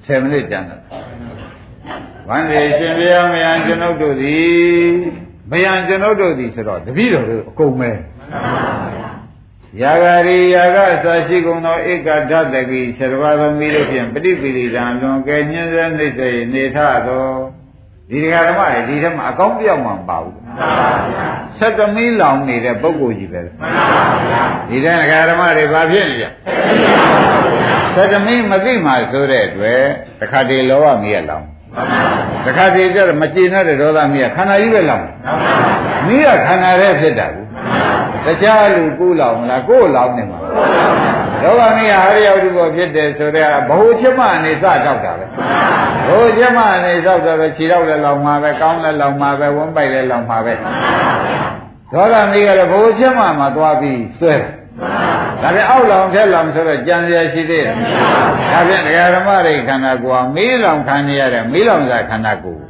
[0.06, 0.80] 10မိနစ်ကြံတော့။
[2.28, 4.92] ဝန်ဒီရှင်ဘုရားမယံကျွန်ုပ်တို့သည်
[5.50, 7.90] မယံကျွန်ုပ်တို့သည်ဆိုတော့တပည့်တော်တို့အကုန်ပဲ။
[9.80, 17.26] ယာဂရီယာဂအစာရှိကုန်သောဧကဓတတိခြေတော်သောမိတို့ဖြင့်ပฏิပိရိဒံလွန်ကဲညှင်းစဲနှိမ့်စေနေထသော
[18.12, 23.66] ဒီဓမ္မတွေဒီထဲမှာအကောင်းပြောက်မှမပါဘူးမှန်ပါဗျာဆက်သမီးလောင်နေတဲ့ပုဂ္ဂိုလ်ကြီးပဲမှန်ပါ
[24.28, 24.92] ဗျာဒီထဲ
[25.30, 26.26] ဓမ္မတွေဘာဖြစ်နေကြ
[27.94, 29.80] ဆက်သမီးမသိမှဆိုတဲ့အတွက်
[30.20, 31.44] တခါတည်းလောဘမီးရလောင်
[32.46, 35.04] တခါတည်းကျတော့မကျေနပ်တဲ့ဒေါသမီးကခန္ဓာကြီးပဲလောင်
[36.06, 37.46] မီးကခန္ဓာရဲ့ဖြစ်တာဘူး
[38.26, 40.38] တခြားလူကိုလောင်မလားကိုယ်လောင်နေမှာ
[41.43, 45.25] လောဘမီးကဟာရယောတုဘောဖြစ်တယ်ဆိုတော့ဘ ਹੁ ချစ်မအနေစတောက်တာပဲ
[46.07, 50.53] ဘ ਹੁ ချစ်မအနေစတောက်တာပဲခြေတော့လည်းလောင်မှာပဲကောင်းလည်းလောင်မှာပဲဝန်းပိုက်လည်းလောင်မှာပဲ
[51.93, 54.57] ဒေါသမီးကလည်းဘ ਹੁ ချစ်မမှာသွားပြီးဆွဲတယ်
[55.41, 57.75] ဒါပြန်အောက်လောင်ထက်လောင်ဆိုတော့ကြံစရာရှိသေးတယ်။
[58.51, 62.61] ဒါပြန်တရားဓမ္မတွေခန္ဓာကိုယ်ကမေးလောင်ခံနေရတဲ့မေးလောင်စားခန္ဓာကိုယ်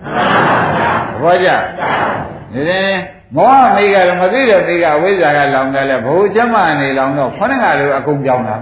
[1.21, 1.49] ။ဘောကြ။
[2.54, 2.90] ဒီနေ့
[3.36, 8.56] မောဟမေးကလည်းမသိတဲ့မေးကအဝိဇ္ဇာကလောင်တယ်လေဘုချမအနေလောင်တော့ခொနဲ့ကလည်းအကုန်ပြောင်းတာ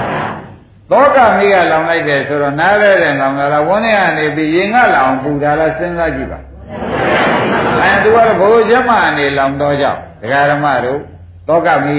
[0.90, 6.38] ။သောကမေးကလောင်လိုက်တယ်ဆိုတော့နားလဲတဲ့လောင်တာလားဝန်းထဲကနေပြီးရင်ကလောင်ပူတာလားစဉ်းစားကြည့်ပါ။
[7.82, 11.00] အဲသူကတော့ဘုချမအနေလောင်တော့ကြောင့်ဒကာဓမ္မတို့
[11.48, 11.98] သောကမီ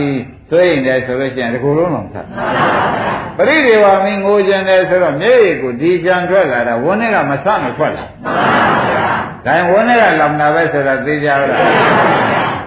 [0.49, 2.25] ဆိုရင်လည်းဆိုလို့ရှိရင်ဒီကိုယ်လုံးလုံးသတ်
[3.37, 8.05] ပရိဒေဝမင်းငိုကြတယ်ဆိုတော့မျက်ရည်ကိုဒီချံထွက်လာတာဝန်းထဲကမဆမထွက်လာ
[9.45, 11.41] ဒါရင်ဝန်းထဲကလောင်တာပဲဆိုတော့သိကြလား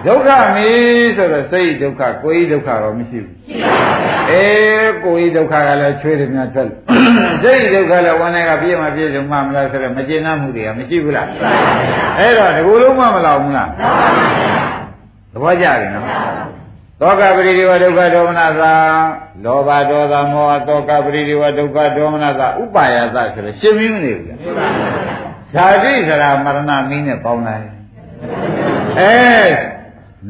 [0.05, 0.69] ဒုက္ခမီ
[1.17, 6.79] ဆိုတော့စိတ်ဒုက္ခကိုယ်ဤဒုက္ခတော့မရှိဘူးရှိပါဘူးအေးကိုယ်ဤဒုက္ခကလည်းချွေးတယ်များထွက်လို့
[7.43, 11.27] စိတ်ဒုက္ခလည်းဝန်းထဲကပြည့်မှပြည့်စုံမှမလားဆိုတော့မကျေနပ်မှုတွေကမရှိဘူးလား
[12.19, 13.69] အဲ့တော့ဒီကိုယ်လုံးမမလောင်ဘူးလား
[15.33, 16.05] သဘောကျပြီနော်
[17.01, 18.73] သောကပရိဒီဝဒုက္ခဒေါမနသာ
[19.43, 27.65] လောဘဒေါသမောဟသောကပရိဒီဝဒုက္ခဒေါမနသာဥပါယသဆိုတော့ရှင်းပြီးမနေဘူးလား ဇာတိစရာမရဏမင်းနဲ့ပေါင်းလိုက်
[28.99, 29.13] အဲ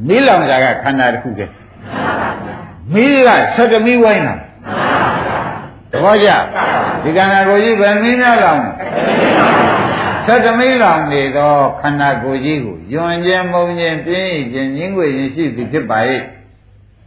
[0.08, 1.54] မိလောင်ကြကခန္ဓာတစ်ခုတည်း
[2.94, 4.36] မီးကဆက်တမီးဝိုင်းတာ
[5.92, 6.30] တဘောကြ
[7.04, 8.62] ဒီကံကိုကြီးပဲမီးများလောင်
[10.28, 16.00] သတ္တမိလောင်နေသောခန္ဓာကိုယ်ကြီးကိုယွန်ခြင်းမုံခြင်းပြင်းခြင်းငင်းွေခြင်းရှိသည်ဖြစ်ပါ၏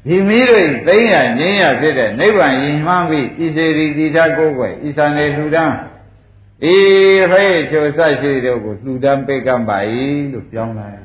[0.06, 5.74] ဒီမိတို့သိရငင်းရဖြစ်တဲ့နိဗ္ဗာန်ယဉ်မှန်းပြီးဤစေရီတိသာကိုယ်ွယ်ဤသံလေလှူဒန်း
[6.64, 9.78] အေးဟဲ့ချိုဆရှိတို့ကိုလှူဒန်းပေးကမ်းပါ၏
[10.32, 10.98] လို့ပြောင်းလိုက်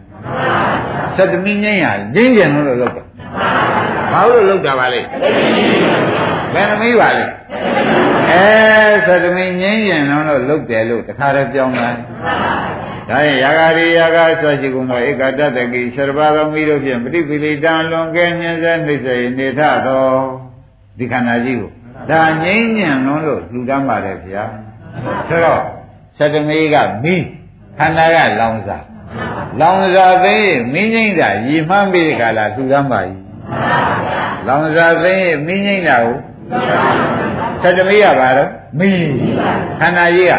[1.18, 1.86] သတ္တမိငင်းရ
[2.16, 3.04] ငင်းကြံလို့လုပ်တာ
[4.12, 5.02] ဘာလို့လုပ်တာပါလဲ
[6.54, 7.24] ဘယ်နှမိပါလဲ
[8.32, 8.46] အဲ
[9.08, 11.98] သတ္တမိငင်းကြံတော့လုပ်တယ်လို့တခါတည်းပြောင်းလိုက်
[13.10, 19.08] ဒါရင်ယာဂာရိယာဂဆွရှိကုန်သောဧကတတကိဆရဘာသောမိတို့ဖြင့်ပฏิပိလိတံလွန်ကဲညင်းစေနှိစ္စ
[19.38, 20.06] နေထသော
[20.98, 21.72] ဒီခန္ဓာကြီးကို
[22.10, 24.46] ဒါငိမ့်ညံလွန်းလို့လှူဒန်းပါတယ်ဗျာ
[25.28, 25.62] ဆိုတော့
[26.18, 27.16] သတ္တမိကမိ
[27.80, 28.84] ခန္ဓာကလောင်စား
[29.62, 33.10] လောင်စားသိရင်မင်းငိမ့်တာရည်မှန်းပြီးဒီကလာလှူဒန်းပါ යි
[34.48, 36.16] လောင်စားသိရင်မင်းငိမ့်တာကို
[37.62, 38.90] သတ္တမိကဘာတော့မိ
[39.80, 40.34] ခန္ဓာကြီးက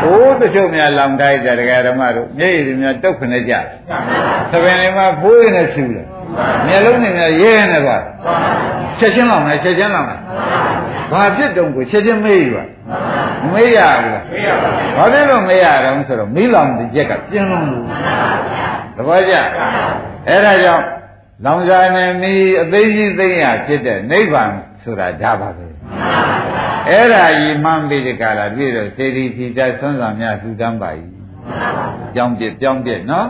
[0.00, 3.54] ဟိုးတချို့များလောင်တိုင်းတဲ့ဒကာဓမ္မတို့မျက်ရည်တွေများတုတ်ခနဲ့ကြ
[4.50, 6.06] သဘင်တွေမှာဖိုးရနဲ့ဖြူတယ်
[6.66, 8.02] မျက်လုံးတွေများရဲရဲနဲ့သွား
[8.98, 10.18] ချက်ချင်းလောင်တယ်ချက်ချင်းလောင်တယ်
[11.12, 12.64] ဘာဖြစ်တုံးကိုချက်ချင်းမေးယူပါ
[13.52, 17.84] မေးရဘူးလားမေးရပါဘူးဘာဖြစ်လို့မေးရတော့ဆိုတော့မီးလောင်တဲ့ချက်ကပြင်းလုံးလို့
[18.96, 19.34] သဘောကျ
[20.28, 20.84] အဲ့ဒါကြောင့်
[21.44, 24.50] လောင်စာနဲ့မီးအသိကြီးသိရဖြစ်တဲ့နိဗ္ဗာန်
[24.82, 25.66] ဆိုတာဒါပါပဲ
[26.88, 30.90] အဲ့ဒါကြီးမှန်းပြီးဒီကလာတွေ့တော့စေတီထီတဆွမ်းဆောင်များလှူဒန်းပါ၏
[32.14, 33.28] ကြောင်းပြပြောင်းပြနော်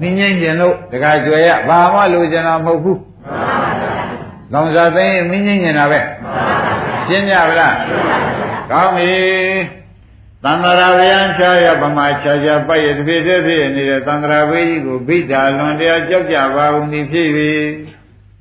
[0.00, 3.00] မင်းငိမ့်ကျင်လို့တခါကျွယ်ရဘာမှလိုချင်တာမဟုတ်ဘူး
[4.52, 6.00] လောင်စာသိရင်မင်းငိမ့်ကျင်တာပဲ
[7.06, 7.74] ရှင်းကြဗလား
[8.70, 9.12] ကောင်းပြီ
[10.44, 17.50] သံဃာဗျံချာရပမာချာချာပိုက်ရတဖြစ်ဖြစ်ဖြစ်နေတဲ့သံဃာဘေးကြီးကိုဘိဓာလွန်တရားကြောက်ကြပါဦးဒီဖြစ်ပြီ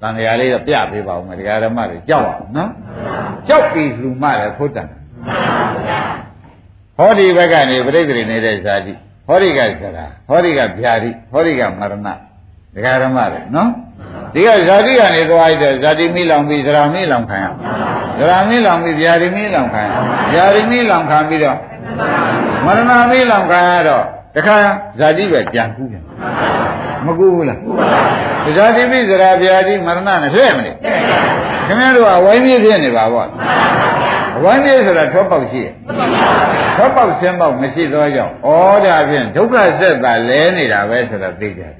[0.01, 2.69] တန်တရားလေးတော့ပြပေးပါဦးမယ်တရားဓမ္မတွေကြောက်အောင်နော်
[3.47, 4.87] ကြောက်ပြီးလူမှလည်းဖို့တန်
[6.97, 8.93] ဟောဒီဘက်ကနေပြိတ္တိနေတဲ့ဇာတိ
[9.27, 11.93] ဟောဒီကစရာဟောဒီကဗျာတိဟောဒီကမရဏ
[12.75, 13.69] တရားဓမ္မတွေနော်
[14.33, 17.45] ဒီကဇာတိကနေသွားရတဲ့ဇာတိမိလောင်ပြီးဇရာမိလောင်ခံရ
[18.19, 19.87] ဇရာမိလောင်ပြီးဗျာတိမိလောင်ခံရ
[20.33, 21.57] ဗျာတိမိလောင်ခံပြီးတော့
[22.65, 24.03] မရဏမိလောင်ခံရတော့
[24.35, 24.55] တခါ
[24.99, 26.03] ဇာတိပဲကြံကူးပြန်
[27.05, 27.59] မကူဘူးလား
[28.57, 30.71] ဇာတိပိဇရာဗျာတိမရဏနဲ့ဖြစ်မလဲ
[31.67, 33.25] ခင်ဗျားတို့ကဝိုင်းပြေးဖြစ်နေပါဗော
[34.43, 35.73] ဝိုင်းပြေးဆိုတာထောပေါက်ရှိတယ်
[36.77, 38.49] ထောပေါက်ဆင်းပေါက်မရှိသောကြောင့်ဩ
[38.85, 41.73] ဒါဖြင့်ဒုက္ခဆက်တာလဲနေတာပဲဆိုတာသိကြတယ်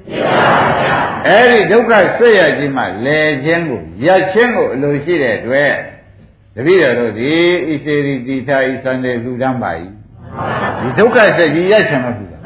[1.28, 5.72] အဲ့ဒီဒုက္ခဆက်ရခြင်းမှလဲခြင်းကိုရက်ခြင်းကိုအလိုရှိတဲ့အတွက်
[6.54, 7.32] တပည့်တော်တို့ဒီ
[7.68, 9.70] ဣစေရီတိထာဣသံတေလူတန်းပါ၏
[10.80, 12.40] ဒီဒုက္ခဆက်ကြီးရက်ခြင်းမဖြစ်ဘူး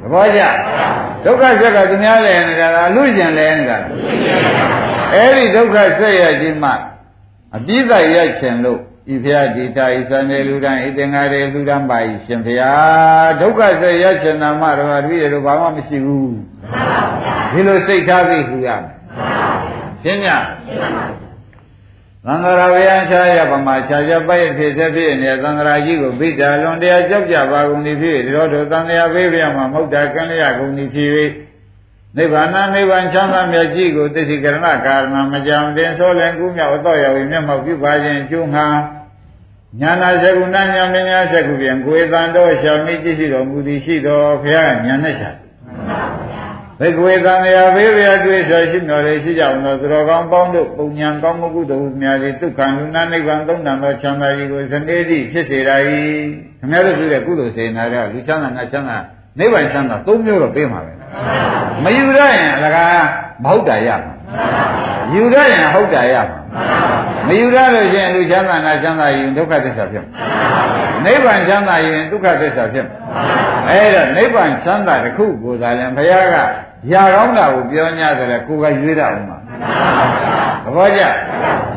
[0.00, 0.40] သဘောကျ
[1.24, 3.78] ဒုက္ခဆက်ကသူများလဲနေတာလားလူကျင်လဲနေတာ
[5.14, 6.70] အဲ့ဒီဒုက္ခဆက်ရခြင်းမှ
[7.56, 8.80] အပြည့်သက်ရခြင်းလို့
[9.12, 16.34] ဤဖျားဒီတာဤသံဃေလူတန်းဤသင်္ဃာရေလူတန်းပါဤရှင်ဖျားဒုက္ခဆက်ရခြင်းနာမတော်တပည့်တို့ဘာမှမရှိဘူး
[17.52, 18.94] ဒီလိုစိတ်ထားပြီးဟူရမယ်
[20.02, 20.26] ရှင်းည
[22.26, 31.08] သံဃာရဝေယံချာရပမာခြားခြားပိုက်ဖြစ်စေဖြစ်နေသံဃာကြီးကိုဗိဓာလွန်တရားကြောက်ကြပါကုန်သည်ဖြစ်ဒီတော့တို့သံဃာဘေးပြမှာမௌဒ္ဒကံလျကုန်သည်ဖြစ်၍
[32.16, 34.56] နိဗ္ဗာန်နိဗ္ဗာန်ချမ်းသာမြတ်ကြီးကိုသိသိကရဏ
[34.86, 38.66] ကာရဏမကြံတင်ဆိုလည်းကုမြောက်တော့ရဝိမျက်မှောက်ပြုပါခြင်းအကျိုးငှာ
[39.80, 45.30] ညာနာဇဂုဏညာမညာဇဂုပြန်ကိုယ်တန်တော်ရှာမိကြည့်ရှိတော်မူသည်ရှိတော်ဘုရားညာနဲ့ရှာ
[46.80, 55.76] ဘိကဝေသံဃာဘေးဗျာတွေ့ဆိုရှိတော်လေရှိကြအောင်သောသူတော်ကောင်းပေါင်းတို့ပုံညာကောင်းမှုကုသိုလ်များသည်ဒုက္ခလူနာနိဗ္ဗာန်သုံးတန်သောချမ်းသာကြီးကိုစနေတိဖြစ်စေတာ၏
[56.60, 58.98] ခင်ဗျားတို့ပြုတဲ့ကုသိုလ်စေနာတဲ့လူချမ်းသာငါချမ်းသာ
[59.38, 60.92] နိဗ္ဗာန်ချမ်းသာသုံးမျိုးတော့ပေးမှာပဲ
[61.84, 63.04] မယူရရင်အလကား
[63.44, 64.14] မဟုတ်တာရမှာ
[65.14, 66.38] ယူရရင်ဟုတ်တာရမှာ
[67.26, 70.12] မယူရလို့ရှိရင်လူချမ်းသာနာချမ်းသာရင်ဒုက္ခသစ္စာဖြစ်မှာ
[71.06, 72.96] နိဗ္ဗာန်ချမ်းသာရင်ဒုက္ခသစ္စာဖြစ်မှာ
[73.68, 76.36] အဲ့တော့နိဗ္ဗာန်ချမ်းသာတစ်ခုကိုသာလည်းဘုရားက
[76.92, 79.36] ရာကောင်းတာကိုပြော냐ဆိုလဲကိုယ်ကရွေးတာဥမှာ
[80.64, 81.02] သဘောကျ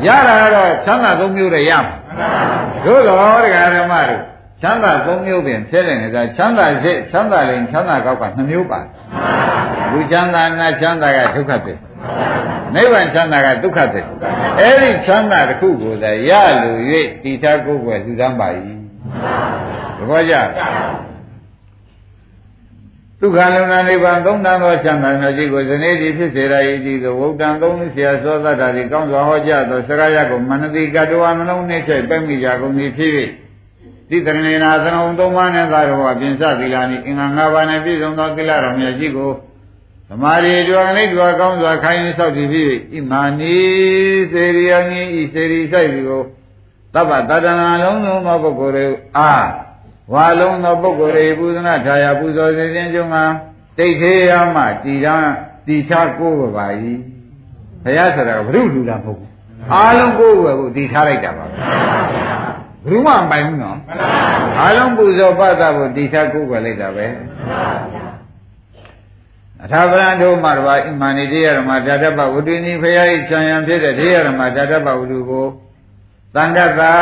[0.06, 1.94] ရတာကတော့ချမ်းသာသုံးမျိုးတည်းရမှာ
[2.84, 4.22] တို့တော်တရားဓမ္မတို့
[4.62, 8.80] ချမ်းသာသုံးမျိုးပင်ဖြစ်တယ်နေတာချမ်းသာစိတ်ချမ်းသာရင်ချမ်းသာကောက်က2မျိုးပါ
[9.92, 11.88] လူချမ်းသာနာချမ်းသာကဒုက္ခသစ္စာ
[12.74, 14.10] နိဗ္ဗာန်ချမ်းသာကဒုက္ခသစ္စာ
[14.60, 16.30] အဲ့ဒီချမ်းသာတစ်ခုကိုသာရ
[16.62, 16.80] လို့၍
[17.22, 18.48] တိထားကိုယ်ွယ်လူတန်းပါ၏
[19.98, 20.34] သဘောကျ
[23.20, 26.54] ဒုက္ခလုံးနာနိဗ္ဗာန်သုံးတန်သောချမ်းသာတော်ကြီးကိုဇနေတိဖြစ်စေရ၏
[26.84, 33.10] ဒီသို့ဝုတ်တံသုံးဆရာသောသတ္တာဒီကောင်းစွာဟောကြားသောစကားရကိုမနတိကတဝနှလုံးနှင့်ထိပ်ပဲ့မိကြကုန်သည်ဖြစ်၍
[34.08, 39.32] ဒီတရဏေနာသနုံသုံးပါးနဲ့သာတော်အပြင်စသီလာနိအင်္ဂါ၅ပါးနဲ့ပြည့်စုံသောသီလတော်မြတ်ကြီးကို
[40.08, 43.56] သမာဓိတွင်လေးတွင်ကောင်းစွာခိုင်းဆောက်တည်ပြီးဣမာနီ
[44.32, 46.22] စေရိယငင်းဤစေရိဆိုင်ဒီကို
[46.96, 48.86] သဗ္ဗတတနာလုံးစုံသောပုဂ္ဂိုလ်တွေ
[49.16, 49.46] အား
[50.12, 53.16] ဝါလုံးသောပုဂ္ဂိုလ်တွေပူဇနာထာယာပူဇော်စေခြင်းကြောင့်က
[53.78, 55.26] တိတ်သေးရမှတည်ရန်
[55.66, 56.66] တည်ချကိုးပါ၏
[57.84, 59.30] ဘုရားဆိုတာကဘုရုလူတာမဟုတ်ဘူး
[59.72, 63.78] အားလုံးကိုးဝယ်ဖို့တည်ထားလိုက်တာပါဘုရုမှမပိုင်ဘူးနော်
[64.60, 67.06] အားလုံးပူဇော်ပတ်သဖို့တည်ထားကိုးဝယ်လိုက်တာပဲ
[69.64, 75.46] အထာပရံတို့မှာတော့ဣမန္နိတေယရမဓာတ္တပဝတ္တိနိဖရာဤခြံရံဖြစ်တဲ့တေယရမဓာတ္တပဝတ္တုကို
[76.36, 76.92] တန်ခတ်သာ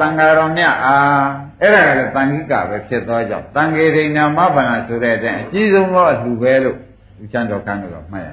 [0.00, 1.24] တန်ခါတော်မြတ်အား
[1.60, 6.76] အဲ့ဒါကလည်းတန်ခိကပဲဖြစ်သွားကြောင်းတန်ခေရိဏမဗနာဆိုတဲ့အတိုင်းအကြီးဆုံးသောအလှပဲလို့
[7.22, 8.28] ဦးချမ်းတော်ကန်းလို့မှတ်ရ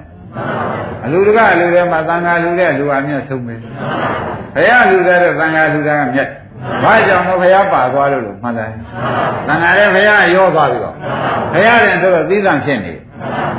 [1.04, 6.28] အလူတကအလူတွေမှာတန်ခါလူတဲ့လူအမြတ်ဆုံးပဲဘုရားလူတဲ့တန်ခါလူတဲ့ကမြတ်
[6.82, 8.70] ဘာကြောင့်လို့ဘုရားပါသွားလို့လို့မှတ်တယ်
[9.46, 10.94] တန်ခါလည်းဘုရားရောသွားပြီတော့
[11.52, 12.94] ဘုရားရင်ဆိုတော့သီးသန့်ဖြစ်နေ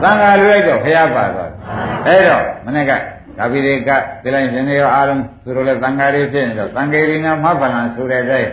[0.01, 1.49] တန်ခါလူလိုက်တော့ဘုရားပါသွား
[2.07, 2.91] အဲ့တော့မနေ့က
[3.37, 3.89] ကာပိရိက
[4.23, 8.51] ဒီလိုက်ရှင်တွေရောအားလုံးသူတို့လည်းတန်ခါတွေဖြစ်နေတော့တန်ခေရိနာမဗလံဆိုတဲ့အတိုင်း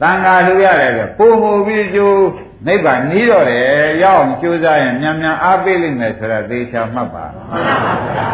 [0.00, 2.24] တန်ခါလူရတယ်ဆိုပုံမူပြီးကျိုး
[2.66, 3.64] နိဗ္ဗာန်နီးတော့တယ်
[4.02, 8.28] ရောက်အောင်ကြိုးစားရင်မြန်မြန်အားပေးလိမ့်မယ်ဆိုတာသေချာမှတ်ပါမှန်ပါဗျာ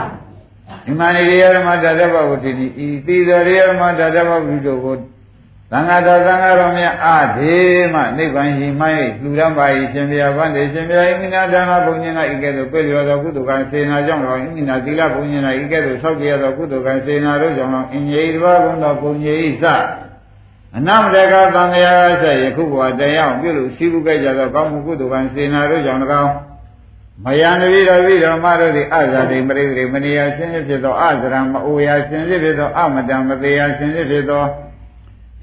[0.85, 4.97] ဒီမဏိရိယဓမ္မတတ္တဗဝတိဤသီတော်ရိယဓမ္မတတ္တဗဝတိတို့ကို
[5.73, 7.57] သံဃာတော်သံဃာတော်များအာဒေ
[7.95, 8.87] မှနိဗ္ဗာန်ရှိမှ၍
[9.23, 19.65] လှူရမ်းပါ၏ရှင်ဘုရားဗန္တေရှင်ဘုရားဣမိနာဓမ္မဘုံညင်၌ဤကဲ့သို့ပြည့်လျော်သောကုသိုလ်ကံစေနာကြောင့်တော်ဣမိနာသီလဘုံညင်၌ဤကဲ့သို့ဆောက်ကြရသောကုသိုလ်ကံစေနာတို့ကြောင့်တော်အင်ကြီးတစ်ပါးဘုံတော်ဘုံကြီးစ
[20.77, 26.33] အနမတကသံဃာဆက်ယခုဘဝတရားပြုလို့ရှိဘူးကြကြသောကောင်းမှုကုသိုလ်ကံစေနာတို့ကြောင့်၎င်း
[27.25, 34.45] မယံတပိတော်ပိတော်မတို့သည်အဇာတိပရိသေမနိယရှင်ဖြစ်သောအဇရံမအိုယာရှင်ဖြစ်သောအမတံမသေးယာရှင်ဖြစ်သော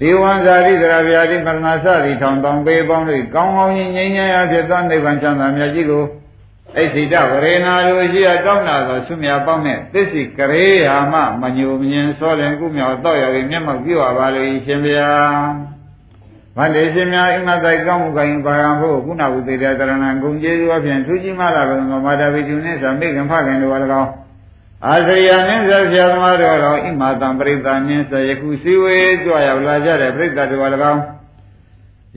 [0.00, 6.04] ဒီဝံဇာတိသရဗျာတိမရဏစသည်ထောင်တောင်ပေပေါင်းတို့ကောင်းကောင်းကြီးငြိမ်းချမ်းရာဖြစ်သောနိဗ္ဗာန်ချမ်းသာမြတ်ကြီးကို
[6.76, 15.10] အိစိတဝရေနာလိုရှိရတောင်းလာသောဆုမြပေါင်းနဲ့သစ္စိကရေယာမမညိုမြင်စောလင်ကုမြောက်တော့ရည်မျက်မှောက်ပြုပါပါလို့ရှင်ဗျာ
[16.56, 23.72] ဗန္ဒေရှင်များအိမတိုက်ကောင်းမှုကရင်ပါရန်ဖို့ကုဏဝုသေတရဏံဂုံကျေးဇူးအပြင်သူကြီးမလာဘုံမာတာဝိတုနှင့်သမိခင်ဖခင်တို့၎
[24.02, 24.10] င်း
[24.86, 31.02] အာသရိယနှင်းဆက်ဆရာသမားတို့တော်ဣမာတံပရိသနှင်းဆက်ယခုစီဝေကြွရောက်လာကြတဲ့ပြိဿတို့၎င်း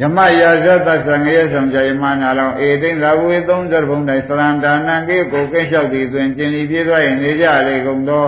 [0.02, 8.26] ယမယာဇသသံငရေဆောင်ကြယမနာလောင်အေတိန်သာဝေ30ဘုံတိုင်းသရန္တာနံကေကိုကိလျှောက်သည်တွင်ကျင်လီပြေးသွားရင်နေကြလေကုန်သော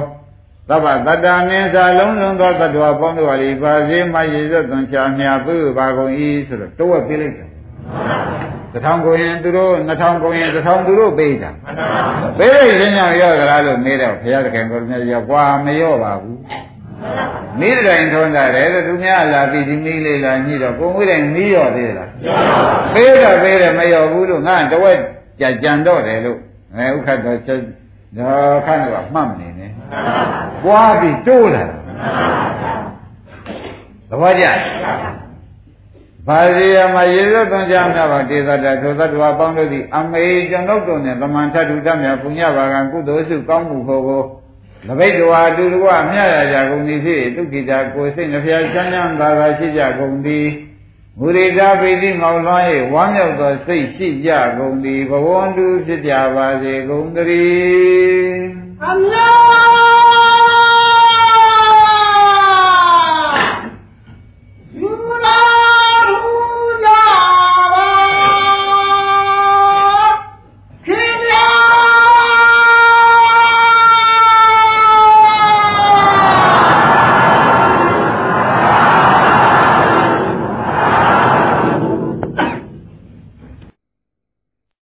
[0.70, 6.12] သဗ္ဗတတ္တနှင်းစာလုံးလုံးသောတ attva ပေါင်းတို့ဟာလီပါစေမယေဇသွန်ချာမြာပြုပါကုန်၏
[6.48, 7.50] ဆိုတော့တိုးဝက်ပြေးလိုက်တယ်
[8.74, 11.52] တထောင်ကိုရင်သူတို့2000ကိုရင်1000သူတို့ပေးတာ
[12.40, 16.40] ပေးလိုက်ရင်ကြောင့်ရော့ကြလားလို့နေတော့ဘုရားသခင်ကိုယ်မြတ်ရောကွာမရော့ပါဘူး
[17.60, 22.10] မိတိုင်းထုံးတာတယ်လို့သူများလာပြီးဒီမိလေးလာညှိတော့ကိုယ်ဝိတိုင်းမီးရော့သေးလား
[22.94, 24.98] ပေးတော့ပေးတယ်မရော့ဘူးလို့ငါတဝက်
[25.40, 26.40] ကြကြံတော့တယ်လို့
[26.76, 27.60] အဲဥက္ခတ်တော်ချက်
[28.18, 29.72] တော့ခန့်တော့မှတ်မနေနဲ့
[30.64, 31.64] ပွားပြီးတိုးလာ
[34.10, 34.46] သဘောကျ
[36.28, 44.24] ဘာစီယမရေဇသွန်ကြမြပါတေသတ္တထိုသတ္တဝါပေါင်းတို့သည်အမေကျွန်ုပ်တို့နှင့်သမန်ထထုတမြပုညဘာကံကုသိုလ်စုကောင်းမှုဟောကို
[44.88, 50.48] လဘိတ်တော်အတူတကွမြရကြကုန်သည်ဖြစ်ဒုက္ခိတာကိုစိတ်နှဖျားချမ်းချမ်းသာသာရှိကြကုန်သည်
[51.20, 58.44] မူရိတာပိတိမောင်လွှမ်း၍ဝမ်းမြောက်သောစိတ်ရှိကြကုန်သည်ဘဝန္တုဖြစ်ကြပါစေကုန်သတည်း
[58.84, 59.93] အမြတ်